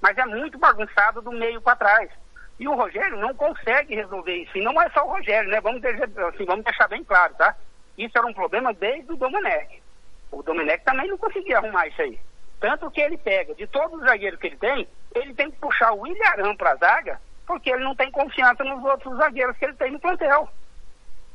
mas 0.00 0.16
é 0.18 0.26
muito 0.26 0.58
bagunçado 0.58 1.22
do 1.22 1.32
meio 1.32 1.60
para 1.60 1.76
trás. 1.76 2.10
E 2.58 2.68
o 2.68 2.74
Rogério 2.74 3.16
não 3.16 3.34
consegue 3.34 3.94
resolver 3.94 4.34
isso. 4.34 4.58
E 4.58 4.62
não 4.62 4.80
é 4.80 4.88
só 4.90 5.04
o 5.04 5.10
Rogério, 5.10 5.50
né? 5.50 5.60
Vamos, 5.60 5.80
deixar, 5.80 6.04
assim, 6.04 6.44
vamos 6.44 6.64
deixar 6.64 6.88
bem 6.88 7.02
claro, 7.02 7.34
tá? 7.34 7.56
Isso 7.96 8.16
era 8.16 8.26
um 8.26 8.34
problema 8.34 8.72
desde 8.74 9.10
o 9.12 9.16
Domenech. 9.16 9.82
O 10.30 10.42
Domenech 10.42 10.84
também 10.84 11.08
não 11.08 11.16
conseguia 11.16 11.58
arrumar 11.58 11.86
isso 11.86 12.02
aí. 12.02 12.18
Tanto 12.60 12.90
que 12.90 13.00
ele 13.00 13.16
pega, 13.16 13.54
de 13.54 13.66
todos 13.66 13.98
os 13.98 14.04
zagueiros 14.04 14.38
que 14.38 14.48
ele 14.48 14.56
tem, 14.56 14.86
ele 15.14 15.34
tem 15.34 15.50
que 15.50 15.58
puxar 15.58 15.92
o 15.92 16.06
Ilharão 16.06 16.54
para 16.54 16.72
a 16.72 16.76
zaga, 16.76 17.20
porque 17.46 17.70
ele 17.70 17.82
não 17.82 17.94
tem 17.94 18.10
confiança 18.10 18.62
nos 18.62 18.84
outros 18.84 19.16
zagueiros 19.16 19.56
que 19.56 19.64
ele 19.64 19.74
tem 19.74 19.90
no 19.90 19.98
plantel. 19.98 20.48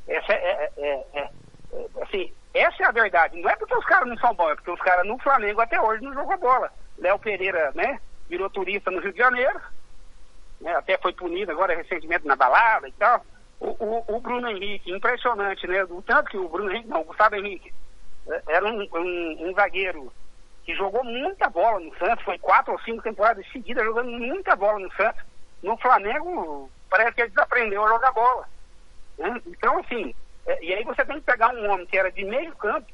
Essa 0.08 0.34
é, 0.34 0.36
é, 0.36 0.72
é, 0.78 1.06
é, 1.14 1.30
é 1.74 2.04
assim, 2.04 2.32
essa 2.54 2.84
é 2.84 2.86
a 2.86 2.92
verdade. 2.92 3.40
Não 3.42 3.50
é 3.50 3.56
porque 3.56 3.76
os 3.76 3.86
caras 3.86 4.08
não 4.08 4.18
são 4.18 4.34
bons, 4.34 4.52
é 4.52 4.56
porque 4.56 4.72
os 4.72 4.82
caras 4.82 5.06
no 5.06 5.18
Flamengo 5.20 5.62
até 5.62 5.80
hoje 5.80 6.04
não 6.04 6.14
jogam 6.14 6.38
bola. 6.38 6.72
Léo 6.98 7.20
Pereira, 7.20 7.72
né, 7.76 8.00
virou 8.30 8.50
turista 8.50 8.90
no 8.90 9.02
Rio 9.02 9.12
de 9.12 9.18
Janeiro, 9.18 9.60
né, 10.62 10.74
até 10.76 10.98
foi 10.98 11.14
punido 11.14 11.52
agora 11.52 11.76
recentemente 11.76 12.26
na 12.26 12.36
balada 12.36 12.88
e 12.88 12.92
tal. 12.94 13.26
O, 13.60 13.68
o, 13.68 14.16
o, 14.16 14.20
Bruno 14.20 14.50
Henrique, 14.50 14.92
impressionante, 14.92 15.66
né? 15.66 15.84
O 15.86 16.02
tanto 16.02 16.30
que 16.30 16.38
o 16.38 16.50
Bruno 16.50 16.72
Henrique, 16.72 16.90
não, 16.90 17.02
o 17.02 17.06
Gustavo 17.06 17.36
Henrique, 17.36 17.74
é, 18.28 18.42
era 18.48 18.66
um, 18.66 18.82
um, 18.82 19.50
um, 19.50 19.54
zagueiro 19.54 20.12
que 20.66 20.76
jogou 20.76 21.04
muita 21.04 21.50
bola 21.50 21.80
no 21.80 21.96
Santos, 21.98 22.26
foi 22.26 22.38
quatro 22.38 22.74
ou 22.74 22.80
cinco 22.82 23.02
temporadas 23.02 23.46
seguidas 23.52 23.86
jogando 23.86 24.12
muita 24.12 24.56
bola 24.56 24.80
no 24.80 24.92
Santos. 24.94 25.24
No 25.64 25.78
Flamengo, 25.78 26.70
parece 26.90 27.14
que 27.14 27.22
ele 27.22 27.30
desaprendeu 27.30 27.86
a 27.86 27.90
jogar 27.90 28.12
bola. 28.12 28.46
Né? 29.18 29.42
Então, 29.48 29.80
assim, 29.80 30.14
é, 30.46 30.64
e 30.64 30.74
aí 30.74 30.84
você 30.84 31.04
tem 31.06 31.16
que 31.16 31.26
pegar 31.26 31.50
um 31.50 31.70
homem 31.70 31.86
que 31.86 31.98
era 31.98 32.12
de 32.12 32.24
meio 32.24 32.56
campo 32.56 32.92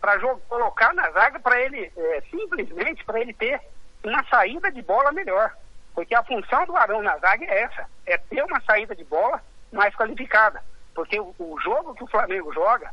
para 0.00 0.18
colocar 0.48 0.94
na 0.94 1.10
zaga 1.10 1.40
para 1.40 1.60
ele, 1.60 1.90
é, 1.96 2.22
simplesmente 2.30 3.04
para 3.04 3.20
ele 3.20 3.32
ter 3.32 3.60
uma 4.04 4.22
saída 4.24 4.70
de 4.70 4.82
bola 4.82 5.12
melhor. 5.12 5.54
Porque 5.94 6.14
a 6.14 6.22
função 6.22 6.64
do 6.66 6.76
Arão 6.76 7.02
na 7.02 7.16
zaga 7.18 7.44
é 7.44 7.62
essa, 7.62 7.86
é 8.04 8.18
ter 8.18 8.42
uma 8.44 8.60
saída 8.60 8.94
de 8.94 9.04
bola 9.04 9.42
mais 9.72 9.94
qualificada. 9.94 10.62
Porque 10.94 11.18
o, 11.18 11.34
o 11.38 11.58
jogo 11.60 11.94
que 11.94 12.04
o 12.04 12.08
Flamengo 12.08 12.52
joga, 12.52 12.92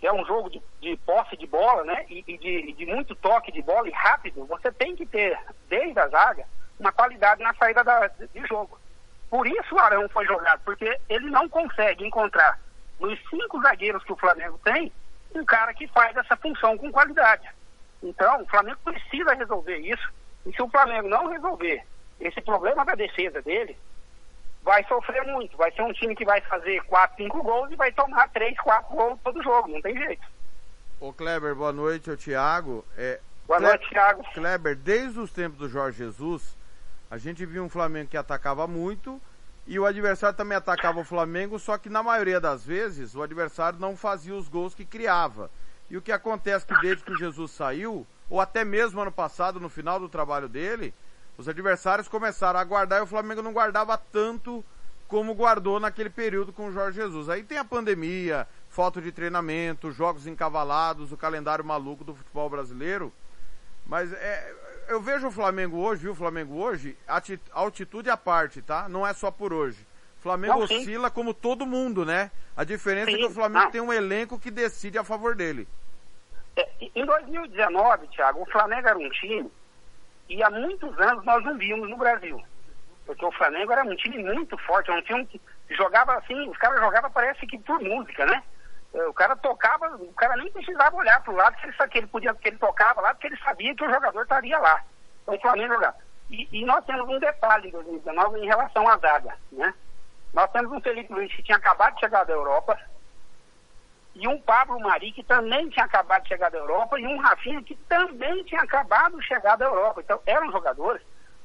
que 0.00 0.06
é 0.06 0.12
um 0.12 0.24
jogo 0.24 0.50
de, 0.50 0.62
de 0.80 0.96
posse 0.98 1.36
de 1.36 1.46
bola, 1.46 1.84
né? 1.84 2.04
E, 2.08 2.24
e 2.26 2.38
de, 2.38 2.72
de, 2.72 2.86
muito 2.86 3.14
toque 3.14 3.52
de 3.52 3.62
bola 3.62 3.88
e 3.88 3.92
rápido, 3.92 4.44
você 4.46 4.72
tem 4.72 4.96
que 4.96 5.06
ter, 5.06 5.38
desde 5.68 5.98
a 5.98 6.08
zaga, 6.08 6.44
uma 6.78 6.90
qualidade 6.90 7.42
na 7.42 7.54
saída 7.54 7.84
da, 7.84 8.08
de 8.08 8.46
jogo. 8.46 8.78
Por 9.32 9.46
isso 9.46 9.74
o 9.74 9.78
Arão 9.78 10.06
foi 10.10 10.26
jogado, 10.26 10.60
porque 10.62 11.00
ele 11.08 11.30
não 11.30 11.48
consegue 11.48 12.06
encontrar 12.06 12.60
nos 13.00 13.18
cinco 13.30 13.62
zagueiros 13.62 14.04
que 14.04 14.12
o 14.12 14.16
Flamengo 14.16 14.60
tem, 14.62 14.92
um 15.34 15.42
cara 15.42 15.72
que 15.72 15.88
faz 15.88 16.14
essa 16.14 16.36
função 16.36 16.76
com 16.76 16.92
qualidade. 16.92 17.48
Então, 18.02 18.42
o 18.42 18.46
Flamengo 18.46 18.78
precisa 18.84 19.32
resolver 19.32 19.78
isso. 19.78 20.12
E 20.44 20.52
se 20.52 20.60
o 20.60 20.68
Flamengo 20.68 21.08
não 21.08 21.28
resolver 21.28 21.82
esse 22.20 22.42
problema 22.42 22.84
da 22.84 22.94
defesa 22.94 23.40
dele, 23.40 23.74
vai 24.62 24.84
sofrer 24.84 25.24
muito. 25.24 25.56
Vai 25.56 25.72
ser 25.72 25.80
um 25.80 25.94
time 25.94 26.14
que 26.14 26.26
vai 26.26 26.42
fazer 26.42 26.82
4, 26.82 27.16
5 27.16 27.42
gols 27.42 27.70
e 27.70 27.76
vai 27.76 27.90
tomar 27.90 28.28
3, 28.28 28.54
4 28.60 28.94
gols 28.94 29.18
todo 29.24 29.42
jogo. 29.42 29.68
Não 29.68 29.80
tem 29.80 29.96
jeito. 29.96 30.26
Ô 31.00 31.10
Kleber, 31.10 31.54
boa 31.54 31.72
noite, 31.72 32.10
o 32.10 32.18
Thiago. 32.18 32.84
É, 32.98 33.18
boa 33.46 33.58
Kleber, 33.58 33.78
noite, 33.78 33.88
Thiago. 33.94 34.24
Kleber, 34.34 34.76
desde 34.76 35.18
os 35.18 35.32
tempos 35.32 35.58
do 35.58 35.70
Jorge 35.70 35.96
Jesus, 35.96 36.54
a 37.12 37.18
gente 37.18 37.44
viu 37.44 37.62
um 37.62 37.68
Flamengo 37.68 38.08
que 38.08 38.16
atacava 38.16 38.66
muito 38.66 39.20
e 39.66 39.78
o 39.78 39.84
adversário 39.84 40.34
também 40.34 40.56
atacava 40.56 40.98
o 40.98 41.04
Flamengo, 41.04 41.58
só 41.58 41.76
que 41.76 41.90
na 41.90 42.02
maioria 42.02 42.40
das 42.40 42.64
vezes 42.64 43.14
o 43.14 43.20
adversário 43.20 43.78
não 43.78 43.94
fazia 43.94 44.34
os 44.34 44.48
gols 44.48 44.74
que 44.74 44.86
criava. 44.86 45.50
E 45.90 45.96
o 45.98 46.00
que 46.00 46.10
acontece 46.10 46.64
que 46.64 46.80
desde 46.80 47.04
que 47.04 47.12
o 47.12 47.18
Jesus 47.18 47.50
saiu, 47.50 48.06
ou 48.30 48.40
até 48.40 48.64
mesmo 48.64 48.98
ano 48.98 49.12
passado, 49.12 49.60
no 49.60 49.68
final 49.68 50.00
do 50.00 50.08
trabalho 50.08 50.48
dele, 50.48 50.94
os 51.36 51.46
adversários 51.46 52.08
começaram 52.08 52.58
a 52.58 52.64
guardar 52.64 53.00
e 53.00 53.02
o 53.02 53.06
Flamengo 53.06 53.42
não 53.42 53.52
guardava 53.52 53.98
tanto 53.98 54.64
como 55.06 55.34
guardou 55.34 55.78
naquele 55.78 56.08
período 56.08 56.50
com 56.50 56.68
o 56.68 56.72
Jorge 56.72 56.98
Jesus. 56.98 57.28
Aí 57.28 57.42
tem 57.42 57.58
a 57.58 57.64
pandemia, 57.64 58.48
falta 58.70 59.02
de 59.02 59.12
treinamento, 59.12 59.92
jogos 59.92 60.26
encavalados, 60.26 61.12
o 61.12 61.16
calendário 61.18 61.62
maluco 61.62 62.04
do 62.04 62.14
futebol 62.14 62.48
brasileiro. 62.48 63.12
Mas 63.84 64.10
é, 64.14 64.54
eu 64.88 65.00
vejo 65.00 65.28
o 65.28 65.30
Flamengo 65.30 65.78
hoje, 65.78 66.02
viu 66.02 66.12
o 66.12 66.16
Flamengo 66.16 66.54
hoje, 66.62 66.96
altitude 67.52 68.10
à 68.10 68.16
parte, 68.16 68.62
tá? 68.62 68.88
Não 68.88 69.06
é 69.06 69.12
só 69.12 69.30
por 69.30 69.52
hoje. 69.52 69.86
O 70.18 70.22
Flamengo 70.22 70.54
não, 70.54 70.62
oscila 70.62 71.10
como 71.10 71.34
todo 71.34 71.66
mundo, 71.66 72.04
né? 72.04 72.30
A 72.56 72.64
diferença 72.64 73.10
sim, 73.10 73.16
é 73.16 73.18
que 73.18 73.26
o 73.26 73.30
Flamengo 73.30 73.64
não. 73.64 73.70
tem 73.70 73.80
um 73.80 73.92
elenco 73.92 74.38
que 74.38 74.50
decide 74.50 74.98
a 74.98 75.04
favor 75.04 75.34
dele. 75.34 75.66
É, 76.56 76.68
em 76.94 77.04
2019, 77.04 78.08
Thiago, 78.08 78.42
o 78.42 78.50
Flamengo 78.50 78.86
era 78.86 78.98
um 78.98 79.08
time 79.10 79.50
e 80.28 80.42
há 80.42 80.50
muitos 80.50 80.98
anos 81.00 81.24
nós 81.24 81.42
não 81.44 81.56
víamos 81.56 81.88
no 81.88 81.96
Brasil. 81.96 82.42
Porque 83.06 83.24
o 83.24 83.32
Flamengo 83.32 83.72
era 83.72 83.82
um 83.82 83.96
time 83.96 84.22
muito 84.22 84.56
forte, 84.58 84.90
era 84.90 85.00
um 85.00 85.04
time 85.04 85.26
que 85.26 85.40
jogava 85.70 86.14
assim, 86.14 86.48
os 86.48 86.56
caras 86.58 86.80
jogavam 86.80 87.10
parece 87.10 87.46
que 87.46 87.58
por 87.58 87.80
música, 87.80 88.24
né? 88.26 88.42
É, 88.94 89.06
o 89.06 89.14
cara 89.14 89.34
tocava, 89.36 89.96
o 89.96 90.12
cara 90.12 90.36
nem 90.36 90.52
precisava 90.52 90.96
olhar 90.96 91.22
para 91.22 91.32
o 91.32 91.36
lado 91.36 91.56
que 91.56 91.98
ele, 91.98 92.06
podia, 92.06 92.34
que 92.34 92.48
ele 92.48 92.58
tocava 92.58 93.00
lá, 93.00 93.14
porque 93.14 93.28
ele 93.28 93.38
sabia 93.38 93.74
que 93.74 93.84
o 93.84 93.90
jogador 93.90 94.22
estaria 94.22 94.58
lá. 94.58 94.82
Então 95.22 95.34
o 95.34 95.40
Flamengo 95.40 95.74
jogava. 95.74 95.96
E, 96.30 96.48
e, 96.52 96.64
nós 96.64 96.84
temos 96.84 97.08
um 97.08 97.18
detalhe 97.18 97.68
em 97.68 97.72
2019 97.72 98.38
em 98.40 98.46
relação 98.46 98.88
à 98.88 98.96
zaga, 98.98 99.36
né? 99.50 99.74
Nós 100.32 100.50
temos 100.50 100.72
um 100.72 100.80
Felipe 100.80 101.12
Luiz 101.12 101.34
que 101.34 101.42
tinha 101.42 101.58
acabado 101.58 101.94
de 101.94 102.00
chegar 102.00 102.24
da 102.24 102.32
Europa, 102.32 102.78
e 104.14 104.28
um 104.28 104.40
Pablo 104.40 104.78
Mari 104.80 105.12
que 105.12 105.22
também 105.22 105.68
tinha 105.70 105.84
acabado 105.84 106.22
de 106.22 106.28
chegar 106.28 106.50
da 106.50 106.58
Europa, 106.58 106.98
e 106.98 107.06
um 107.06 107.18
Rafinha 107.18 107.62
que 107.62 107.74
também 107.88 108.42
tinha 108.44 108.62
acabado 108.62 109.18
de 109.18 109.26
chegar 109.26 109.56
da 109.56 109.66
Europa. 109.66 110.00
Então 110.00 110.20
eram 110.26 110.50
jogadores 110.50 111.02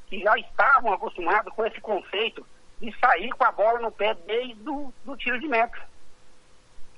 que 0.08 0.22
já 0.22 0.38
estavam 0.38 0.94
acostumados 0.94 1.54
com 1.54 1.66
esse 1.66 1.80
conceito 1.82 2.46
de 2.80 2.98
sair 3.00 3.30
com 3.32 3.44
a 3.44 3.52
bola 3.52 3.80
no 3.80 3.92
pé 3.92 4.14
desde 4.14 4.70
o 4.70 4.94
do 5.04 5.18
tiro 5.18 5.40
de 5.40 5.48
meta. 5.48 5.78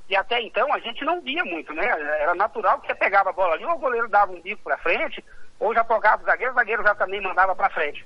E 0.09 0.15
até 0.15 0.41
então 0.41 0.73
a 0.73 0.79
gente 0.79 1.05
não 1.05 1.21
via 1.21 1.45
muito, 1.45 1.71
né? 1.71 1.85
Era 1.85 2.33
natural 2.33 2.79
que 2.79 2.87
você 2.87 2.95
pegava 2.95 3.29
a 3.29 3.33
bola 3.33 3.53
ali, 3.53 3.63
ou 3.63 3.73
o 3.73 3.79
goleiro 3.79 4.09
dava 4.09 4.31
um 4.31 4.41
bico 4.41 4.63
para 4.63 4.77
frente, 4.79 5.23
ou 5.59 5.73
já 5.73 5.83
tocava 5.83 6.23
o 6.23 6.25
zagueiro, 6.25 6.51
o 6.51 6.55
zagueiro 6.55 6.83
já 6.83 6.95
também 6.95 7.21
mandava 7.21 7.55
para 7.55 7.69
frente. 7.69 8.05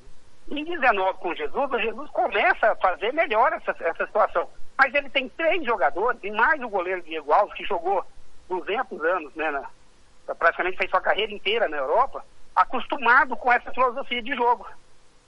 Em 0.51 0.65
19 0.65 1.19
com 1.19 1.33
Jesus, 1.33 1.72
o 1.72 1.79
Jesus 1.79 2.10
começa 2.10 2.72
a 2.72 2.75
fazer 2.75 3.13
melhor 3.13 3.53
essa, 3.53 3.74
essa 3.79 4.05
situação. 4.05 4.50
Mas 4.77 4.93
ele 4.93 5.10
tem 5.10 5.29
três 5.29 5.63
jogadores, 5.63 6.19
e 6.22 6.31
mais 6.31 6.62
o 6.62 6.67
goleiro 6.67 7.01
Diego 7.03 7.31
Alves, 7.31 7.55
que 7.55 7.63
jogou 7.63 8.05
200 8.50 9.01
anos, 9.01 9.33
né? 9.36 9.50
Na, 9.51 10.36
praticamente 10.36 10.77
fez 10.77 10.89
sua 10.89 11.00
carreira 11.00 11.31
inteira 11.31 11.69
na 11.69 11.77
Europa, 11.77 12.25
acostumado 12.53 13.38
com 13.38 13.51
essa 13.51 13.72
filosofia 13.72 14.22
de 14.22 14.36
jogo. 14.36 14.67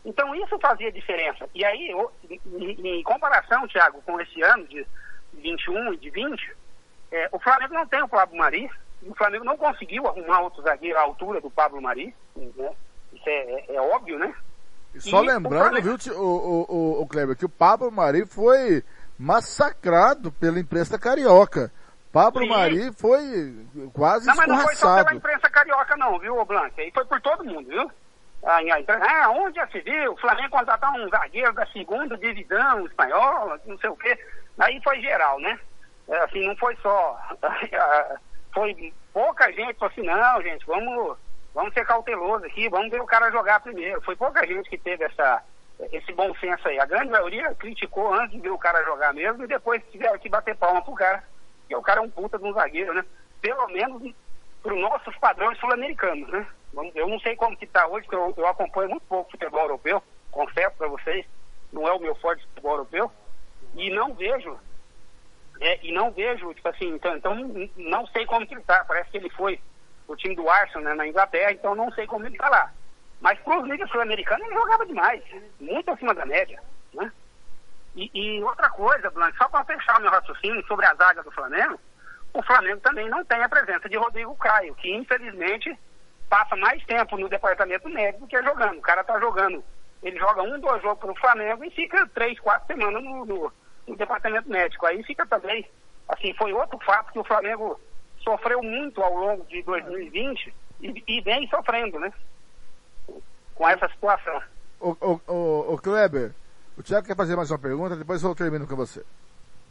Então 0.03 0.35
isso 0.35 0.59
fazia 0.59 0.91
diferença. 0.91 1.49
E 1.55 1.63
aí, 1.63 1.91
em, 2.29 2.99
em 2.99 3.03
comparação, 3.03 3.65
Thiago, 3.67 4.01
com 4.01 4.19
esse 4.19 4.41
ano 4.41 4.67
de 4.67 4.85
21 5.33 5.93
e 5.93 5.97
de 5.97 6.09
20, 6.09 6.55
é, 7.11 7.29
o 7.31 7.39
Flamengo 7.39 7.73
não 7.73 7.87
tem 7.87 8.01
o 8.01 8.07
Pablo 8.07 8.37
Mari, 8.37 8.69
o 9.03 9.15
Flamengo 9.15 9.45
não 9.45 9.57
conseguiu 9.57 10.07
arrumar 10.07 10.41
outro 10.41 10.63
zagueiro 10.63 10.97
à 10.97 11.01
altura 11.01 11.39
do 11.39 11.49
Pablo 11.49 11.81
Mari, 11.81 12.15
né? 12.35 12.71
Isso 13.13 13.29
é, 13.29 13.31
é, 13.31 13.75
é 13.75 13.81
óbvio, 13.81 14.17
né? 14.19 14.33
E 14.93 15.01
só 15.01 15.23
e 15.23 15.27
lembrando, 15.27 15.69
Flamengo... 15.69 15.97
viu, 15.97 16.15
o, 16.15 16.21
o, 16.21 16.65
o, 16.69 17.01
o 17.01 17.07
Kleber, 17.07 17.35
que 17.35 17.45
o 17.45 17.49
Pablo 17.49 17.91
Mari 17.91 18.25
foi 18.25 18.83
massacrado 19.17 20.31
pela 20.31 20.59
imprensa 20.59 20.97
carioca. 20.97 21.71
Pablo 22.11 22.43
Sim. 22.43 22.49
Mari 22.49 22.93
foi 22.93 23.21
quase 23.93 24.27
Não, 24.27 24.35
mas 24.35 24.47
não 24.47 24.59
foi 24.59 24.75
só 24.75 25.03
pela 25.03 25.15
imprensa 25.15 25.49
carioca 25.49 25.97
não, 25.97 26.17
viu, 26.17 26.43
Blanc? 26.45 26.79
Aí 26.79 26.91
foi 26.91 27.03
por 27.05 27.19
todo 27.19 27.43
mundo, 27.43 27.67
viu? 27.67 27.91
Ah, 28.41 29.29
onde 29.31 29.55
já 29.55 29.67
se 29.67 29.81
viu? 29.81 30.13
O 30.13 30.17
Flamengo 30.17 30.51
contratar 30.51 30.93
um 30.93 31.09
zagueiro 31.09 31.51
da 31.53 31.65
segunda 31.67 32.15
divisão 32.17 32.85
espanhola, 32.85 33.59
não 33.65 33.77
sei 33.79 33.89
o 33.89 33.97
quê. 33.97 34.17
Aí 34.59 34.79
foi 34.83 35.01
geral, 35.01 35.39
né? 35.41 35.59
É, 36.07 36.17
assim, 36.19 36.45
não 36.47 36.55
foi 36.57 36.75
só. 36.77 37.19
foi 38.53 38.93
pouca 39.13 39.51
gente 39.51 39.75
falou 39.75 39.91
assim, 39.91 40.05
não, 40.05 40.41
gente, 40.41 40.65
vamos, 40.65 41.17
vamos 41.53 41.73
ser 41.73 41.85
cautelosos 41.85 42.45
aqui, 42.45 42.69
vamos 42.69 42.91
ver 42.91 43.01
o 43.01 43.05
cara 43.05 43.31
jogar 43.31 43.59
primeiro. 43.61 44.01
Foi 44.01 44.15
pouca 44.15 44.45
gente 44.45 44.69
que 44.69 44.77
teve 44.77 45.03
essa, 45.03 45.43
esse 45.91 46.11
bom 46.13 46.33
senso 46.35 46.67
aí. 46.67 46.79
A 46.79 46.85
grande 46.85 47.09
maioria 47.11 47.55
criticou 47.55 48.13
antes 48.13 48.31
de 48.31 48.41
ver 48.41 48.51
o 48.51 48.57
cara 48.57 48.83
jogar 48.83 49.13
mesmo 49.13 49.43
e 49.43 49.47
depois 49.47 49.81
tiveram 49.91 50.19
que 50.19 50.29
bater 50.29 50.55
palma 50.55 50.81
pro 50.81 50.93
cara. 50.93 51.23
Porque 51.61 51.75
o 51.75 51.81
cara 51.81 51.99
é 52.01 52.03
um 52.03 52.09
puta 52.09 52.37
de 52.37 52.45
um 52.45 52.53
zagueiro, 52.53 52.93
né? 52.93 53.03
Pelo 53.41 53.67
menos 53.67 54.13
para 54.61 54.73
os 54.73 54.81
nossos 54.81 55.15
padrões 55.17 55.57
sul-americanos, 55.59 56.27
né? 56.29 56.45
Eu 56.93 57.07
não 57.07 57.19
sei 57.19 57.35
como 57.35 57.55
que 57.55 57.65
está 57.65 57.87
hoje, 57.87 58.05
porque 58.05 58.15
eu, 58.15 58.33
eu 58.35 58.47
acompanho 58.47 58.89
muito 58.89 59.05
pouco 59.07 59.31
futebol 59.31 59.61
europeu, 59.61 60.03
confesso 60.29 60.75
para 60.75 60.89
vocês, 60.89 61.25
não 61.71 61.87
é 61.87 61.93
o 61.93 61.99
meu 61.99 62.15
forte 62.15 62.45
futebol 62.47 62.73
europeu, 62.73 63.11
e 63.75 63.89
não 63.91 64.13
vejo 64.13 64.59
é, 65.61 65.79
e 65.85 65.91
não 65.91 66.11
vejo, 66.11 66.53
tipo 66.53 66.67
assim, 66.67 66.89
então, 66.89 67.15
então 67.15 67.35
não 67.77 68.05
sei 68.07 68.25
como 68.25 68.45
que 68.45 68.53
ele 68.53 68.61
está. 68.61 68.83
Parece 68.85 69.09
que 69.09 69.17
ele 69.17 69.29
foi 69.29 69.59
o 70.07 70.15
time 70.15 70.35
do 70.35 70.49
Arsenal 70.49 70.83
né, 70.83 70.93
na 70.93 71.07
Inglaterra, 71.07 71.51
então 71.51 71.75
não 71.75 71.91
sei 71.91 72.05
como 72.05 72.25
ele 72.25 72.35
está 72.35 72.49
lá. 72.49 72.71
Mas 73.21 73.39
para 73.39 73.59
os 73.59 73.67
ligas 73.67 73.89
sul-americanos 73.89 74.45
ele 74.45 74.55
jogava 74.55 74.85
demais, 74.85 75.23
muito 75.59 75.89
acima 75.89 76.13
da 76.13 76.25
média. 76.25 76.61
Né? 76.93 77.11
E, 77.95 78.11
e 78.13 78.43
outra 78.43 78.69
coisa, 78.69 79.09
Blanc, 79.09 79.35
só 79.37 79.47
para 79.47 79.63
fechar 79.63 79.97
o 79.97 80.01
meu 80.01 80.11
raciocínio 80.11 80.65
sobre 80.67 80.85
a 80.85 80.93
zaga 80.95 81.23
do 81.23 81.31
Flamengo, 81.31 81.79
o 82.33 82.43
Flamengo 82.43 82.81
também 82.81 83.09
não 83.09 83.23
tem 83.23 83.41
a 83.41 83.49
presença 83.49 83.87
de 83.87 83.97
Rodrigo 83.97 84.35
Caio, 84.35 84.75
que 84.75 84.93
infelizmente 84.93 85.77
passa 86.29 86.55
mais 86.57 86.83
tempo 86.85 87.17
no 87.17 87.29
departamento 87.29 87.87
médico 87.89 88.25
do 88.25 88.27
que 88.27 88.43
jogando. 88.43 88.77
O 88.77 88.81
cara 88.81 89.01
está 89.01 89.17
jogando, 89.19 89.63
ele 90.03 90.19
joga 90.19 90.43
um, 90.43 90.59
dois 90.59 90.81
jogos 90.81 90.99
para 90.99 91.11
o 91.11 91.19
Flamengo 91.19 91.63
e 91.63 91.71
fica 91.71 92.05
três, 92.13 92.37
quatro 92.39 92.67
semanas 92.67 93.01
no, 93.01 93.25
no 93.25 93.53
no 93.87 93.95
departamento 93.95 94.49
médico. 94.49 94.85
Aí 94.85 95.03
fica 95.03 95.25
também, 95.25 95.67
assim, 96.09 96.33
foi 96.33 96.53
outro 96.53 96.79
fato 96.79 97.11
que 97.11 97.19
o 97.19 97.23
Flamengo 97.23 97.79
sofreu 98.23 98.61
muito 98.61 99.01
ao 99.01 99.13
longo 99.13 99.45
de 99.45 99.61
2020 99.63 100.53
e, 100.81 101.03
e 101.07 101.21
vem 101.21 101.47
sofrendo, 101.47 101.99
né? 101.99 102.11
Com 103.53 103.69
essa 103.69 103.87
situação. 103.89 104.41
O, 104.79 104.97
o, 104.99 105.21
o, 105.27 105.73
o 105.73 105.77
Kleber, 105.77 106.33
o 106.77 106.83
Thiago 106.83 107.07
quer 107.07 107.15
fazer 107.15 107.35
mais 107.35 107.49
uma 107.51 107.59
pergunta, 107.59 107.95
depois 107.95 108.21
eu 108.21 108.35
termino 108.35 108.67
com 108.67 108.75
você. 108.75 109.03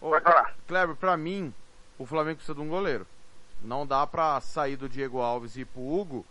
Pode 0.00 0.24
falar. 0.24 0.54
Kleber, 0.66 0.96
pra 0.96 1.16
mim, 1.16 1.52
o 1.98 2.06
Flamengo 2.06 2.36
precisa 2.36 2.54
de 2.54 2.60
um 2.60 2.68
goleiro. 2.68 3.06
Não 3.62 3.86
dá 3.86 4.06
pra 4.06 4.40
sair 4.40 4.76
do 4.76 4.88
Diego 4.88 5.20
Alves 5.20 5.56
e 5.56 5.60
ir 5.60 5.64
pro 5.64 5.82
Hugo. 5.82 6.24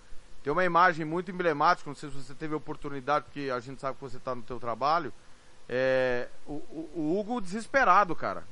Tem 0.43 0.51
uma 0.51 0.65
imagem 0.65 1.05
muito 1.05 1.31
emblemática, 1.31 1.89
não 1.89 1.95
sei 1.95 2.09
se 2.09 2.15
você 2.15 2.33
teve 2.33 2.53
a 2.53 2.57
oportunidade, 2.57 3.25
porque 3.25 3.49
a 3.49 3.59
gente 3.59 3.79
sabe 3.79 3.95
que 3.95 4.03
você 4.03 4.19
tá 4.19 4.35
no 4.35 4.41
teu 4.41 4.59
trabalho. 4.59 5.13
É, 5.67 6.27
o, 6.45 6.61
o, 6.93 7.17
Hugo 7.17 7.39
desesperado, 7.39 8.15
cara. 8.15 8.43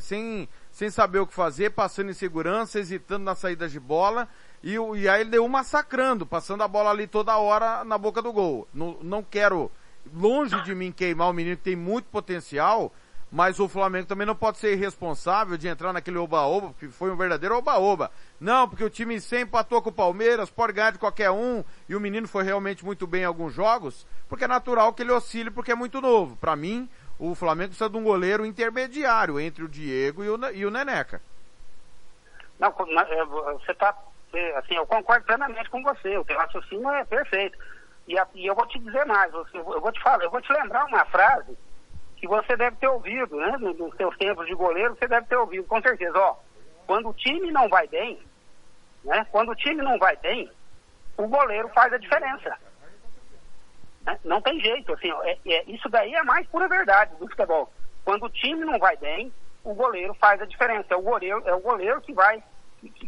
Sem, 0.00 0.48
sem 0.70 0.90
saber 0.90 1.18
o 1.18 1.26
que 1.26 1.34
fazer, 1.34 1.70
passando 1.70 2.10
em 2.10 2.14
segurança, 2.14 2.78
hesitando 2.78 3.24
nas 3.24 3.38
saídas 3.38 3.72
de 3.72 3.80
bola. 3.80 4.28
E, 4.62 4.74
e 4.74 5.08
aí 5.08 5.22
ele 5.22 5.30
deu 5.30 5.48
massacrando, 5.48 6.24
passando 6.24 6.62
a 6.62 6.68
bola 6.68 6.90
ali 6.90 7.06
toda 7.06 7.36
hora 7.36 7.84
na 7.84 7.98
boca 7.98 8.22
do 8.22 8.32
gol. 8.32 8.68
Não, 8.72 8.98
não 9.02 9.22
quero, 9.22 9.70
longe 10.14 10.60
de 10.62 10.74
mim, 10.74 10.92
queimar 10.92 11.30
o 11.30 11.32
menino 11.32 11.56
que 11.56 11.64
tem 11.64 11.76
muito 11.76 12.06
potencial, 12.06 12.92
mas 13.30 13.60
o 13.60 13.68
Flamengo 13.68 14.08
também 14.08 14.26
não 14.26 14.34
pode 14.34 14.58
ser 14.58 14.72
irresponsável 14.72 15.56
de 15.56 15.68
entrar 15.68 15.92
naquele 15.92 16.18
oba-oba, 16.18 16.68
porque 16.68 16.88
foi 16.88 17.10
um 17.10 17.16
verdadeiro 17.16 17.56
oba-oba. 17.56 18.10
Não, 18.40 18.68
porque 18.68 18.82
o 18.82 18.90
time 18.90 19.20
sempre 19.20 19.44
empatou 19.44 19.80
com 19.80 19.90
o 19.90 19.92
Palmeiras, 19.92 20.50
pode 20.50 20.72
ganhar 20.72 20.90
de 20.90 20.98
qualquer 20.98 21.30
um, 21.30 21.62
e 21.88 21.94
o 21.94 22.00
menino 22.00 22.26
foi 22.26 22.42
realmente 22.42 22.84
muito 22.84 23.06
bem 23.06 23.22
em 23.22 23.26
alguns 23.26 23.54
jogos, 23.54 24.04
porque 24.28 24.44
é 24.44 24.48
natural 24.48 24.92
que 24.92 25.02
ele 25.02 25.12
oscile 25.12 25.50
porque 25.50 25.70
é 25.70 25.76
muito 25.76 26.00
novo. 26.00 26.36
Para 26.36 26.56
mim, 26.56 26.90
o 27.18 27.34
Flamengo 27.36 27.68
precisa 27.68 27.88
de 27.88 27.96
um 27.96 28.02
goleiro 28.02 28.44
intermediário 28.44 29.38
entre 29.38 29.62
o 29.62 29.68
Diego 29.68 30.24
e 30.24 30.28
o, 30.28 30.50
e 30.52 30.66
o 30.66 30.70
Neneca. 30.70 31.22
Não, 32.58 32.68
é, 32.68 33.24
você 33.24 33.72
tá, 33.74 33.96
é, 34.34 34.56
assim, 34.56 34.74
eu 34.74 34.86
concordo 34.86 35.24
plenamente 35.24 35.70
com 35.70 35.82
você, 35.82 36.18
o 36.18 36.24
teu 36.24 36.36
raciocínio 36.36 36.90
é 36.90 37.04
perfeito. 37.04 37.56
E, 38.08 38.16
e 38.34 38.46
eu 38.46 38.56
vou 38.56 38.66
te 38.66 38.78
dizer 38.80 39.06
mais, 39.06 39.32
eu 39.32 39.62
vou 39.62 39.92
te 39.92 40.02
falar, 40.02 40.24
eu 40.24 40.30
vou 40.32 40.42
te 40.42 40.52
lembrar 40.52 40.84
uma 40.86 41.04
frase 41.04 41.56
que 42.20 42.28
você 42.28 42.54
deve 42.54 42.76
ter 42.76 42.88
ouvido, 42.88 43.36
né? 43.36 43.56
Nos 43.58 43.96
seus 43.96 44.16
tempos 44.18 44.46
de 44.46 44.54
goleiro, 44.54 44.94
você 44.94 45.08
deve 45.08 45.26
ter 45.26 45.36
ouvido, 45.36 45.64
com 45.64 45.80
certeza. 45.80 46.18
Ó, 46.18 46.36
quando 46.86 47.08
o 47.08 47.14
time 47.14 47.50
não 47.50 47.68
vai 47.68 47.88
bem, 47.88 48.20
né? 49.02 49.26
Quando 49.32 49.52
o 49.52 49.56
time 49.56 49.82
não 49.82 49.98
vai 49.98 50.14
bem, 50.16 50.50
o 51.16 51.26
goleiro 51.26 51.68
faz 51.70 51.92
a 51.92 51.98
diferença. 51.98 52.56
Né? 54.04 54.18
Não 54.22 54.42
tem 54.42 54.60
jeito, 54.60 54.92
assim, 54.92 55.10
ó, 55.10 55.22
é, 55.24 55.38
é, 55.46 55.64
isso 55.66 55.88
daí 55.88 56.12
é 56.12 56.20
a 56.20 56.24
mais 56.24 56.46
pura 56.48 56.68
verdade 56.68 57.14
do 57.16 57.28
futebol. 57.28 57.72
Quando 58.04 58.26
o 58.26 58.30
time 58.30 58.64
não 58.64 58.78
vai 58.78 58.96
bem, 58.98 59.32
o 59.64 59.74
goleiro 59.74 60.12
faz 60.14 60.40
a 60.42 60.46
diferença. 60.46 60.92
É 60.94 60.96
o 60.96 61.02
goleiro, 61.02 61.42
é 61.46 61.54
o 61.54 61.60
goleiro 61.60 62.00
que 62.02 62.12
vai 62.12 62.42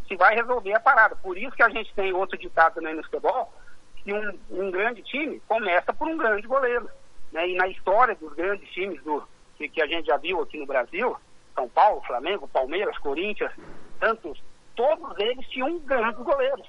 que, 0.07 0.17
vai 0.17 0.35
resolver 0.35 0.75
a 0.75 0.81
parada. 0.81 1.17
Por 1.17 1.37
isso 1.37 1.57
que 1.57 1.63
a 1.63 1.69
gente 1.69 1.93
tem 1.95 2.13
outro 2.13 2.37
ditado 2.37 2.75
também 2.75 2.95
no 2.95 3.03
futebol, 3.03 3.53
que 3.97 4.13
um, 4.13 4.39
um 4.51 4.71
grande 4.71 5.03
time 5.03 5.41
começa 5.49 5.93
por 5.93 6.09
um 6.09 6.17
grande 6.17 6.47
goleiro. 6.47 6.91
Né? 7.33 7.49
E 7.49 7.57
na 7.57 7.67
história 7.69 8.15
dos 8.15 8.33
grandes 8.35 8.69
times 8.71 9.03
do, 9.03 9.27
que, 9.57 9.69
que, 9.69 9.83
a 9.83 9.87
gente 9.87 10.07
já 10.07 10.17
viu 10.17 10.41
aqui 10.41 10.59
no 10.59 10.67
Brasil, 10.67 11.17
São 11.55 11.69
Paulo, 11.69 12.03
Flamengo, 12.07 12.49
Palmeiras, 12.49 12.97
Corinthians, 12.99 13.53
tantos, 13.99 14.43
todos 14.77 15.19
eles 15.19 15.47
tinham 15.49 15.79
grandes 15.81 16.23
goleiros. 16.23 16.69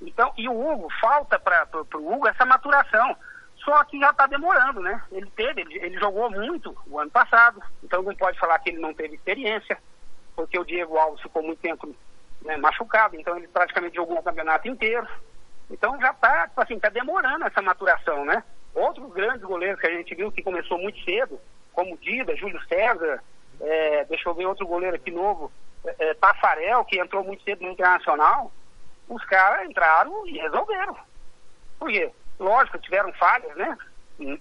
Então, 0.00 0.32
e 0.36 0.48
o 0.48 0.52
Hugo, 0.52 0.88
falta 1.00 1.38
para 1.38 1.66
o 1.94 2.12
Hugo 2.12 2.28
essa 2.28 2.44
maturação. 2.44 3.16
Só 3.64 3.82
que 3.84 3.98
já 3.98 4.10
está 4.10 4.26
demorando, 4.26 4.80
né? 4.80 5.02
Ele 5.10 5.30
teve, 5.30 5.62
ele, 5.62 5.78
ele, 5.78 5.98
jogou 5.98 6.30
muito 6.30 6.76
o 6.86 6.98
ano 6.98 7.10
passado, 7.10 7.62
então 7.82 8.02
não 8.02 8.14
pode 8.14 8.38
falar 8.38 8.58
que 8.58 8.68
ele 8.68 8.78
não 8.78 8.92
teve 8.92 9.14
experiência, 9.14 9.78
porque 10.36 10.58
o 10.58 10.64
Diego 10.64 10.98
Alves 10.98 11.22
ficou 11.22 11.42
muito 11.42 11.60
tempo 11.60 11.94
né, 12.42 12.58
machucado, 12.58 13.16
então 13.16 13.36
ele 13.38 13.48
praticamente 13.48 13.96
jogou 13.96 14.18
o 14.18 14.22
campeonato 14.22 14.68
inteiro. 14.68 15.08
Então 15.70 15.98
já 15.98 16.10
está, 16.10 16.46
tipo 16.48 16.60
assim, 16.60 16.74
está 16.74 16.90
demorando 16.90 17.46
essa 17.46 17.62
maturação, 17.62 18.24
né? 18.26 18.44
Outros 18.74 19.12
grandes 19.12 19.42
goleiros 19.42 19.80
que 19.80 19.86
a 19.86 19.90
gente 19.90 20.14
viu 20.14 20.32
que 20.32 20.42
começou 20.42 20.78
muito 20.78 21.02
cedo, 21.04 21.38
como 21.72 21.96
Dida, 21.98 22.36
Júlio 22.36 22.60
César, 22.66 23.22
é, 23.60 24.04
deixa 24.04 24.28
eu 24.28 24.34
ver 24.34 24.46
outro 24.46 24.66
goleiro 24.66 24.96
aqui 24.96 25.10
novo, 25.10 25.50
é, 25.84 25.94
é, 25.98 26.14
Tafarel, 26.14 26.84
que 26.84 26.98
entrou 26.98 27.22
muito 27.22 27.42
cedo 27.44 27.62
no 27.62 27.70
Internacional, 27.70 28.50
os 29.08 29.24
caras 29.26 29.68
entraram 29.68 30.26
e 30.26 30.38
resolveram. 30.38 30.96
Por 31.78 31.88
quê? 31.88 32.10
Lógico, 32.38 32.78
tiveram 32.78 33.12
falhas, 33.12 33.54
né? 33.56 33.78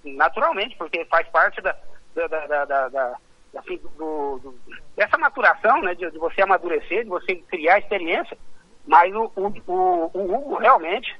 Naturalmente, 0.03 0.75
porque 0.77 1.05
faz 1.05 1.27
parte 1.29 1.61
da, 1.61 1.75
da, 2.15 2.27
da, 2.27 2.65
da, 2.65 2.89
da 2.89 3.17
assim, 3.57 3.77
do, 3.97 4.39
do, 4.39 4.55
dessa 4.95 5.17
maturação, 5.17 5.81
né? 5.81 5.93
De, 5.93 6.09
de, 6.09 6.17
você 6.17 6.41
amadurecer, 6.41 7.03
de 7.03 7.09
você 7.09 7.35
criar 7.35 7.79
experiência. 7.79 8.37
Mas 8.85 9.13
o, 9.13 9.31
o, 9.35 9.53
o, 9.67 10.11
o 10.13 10.35
Hugo 10.35 10.55
realmente 10.55 11.15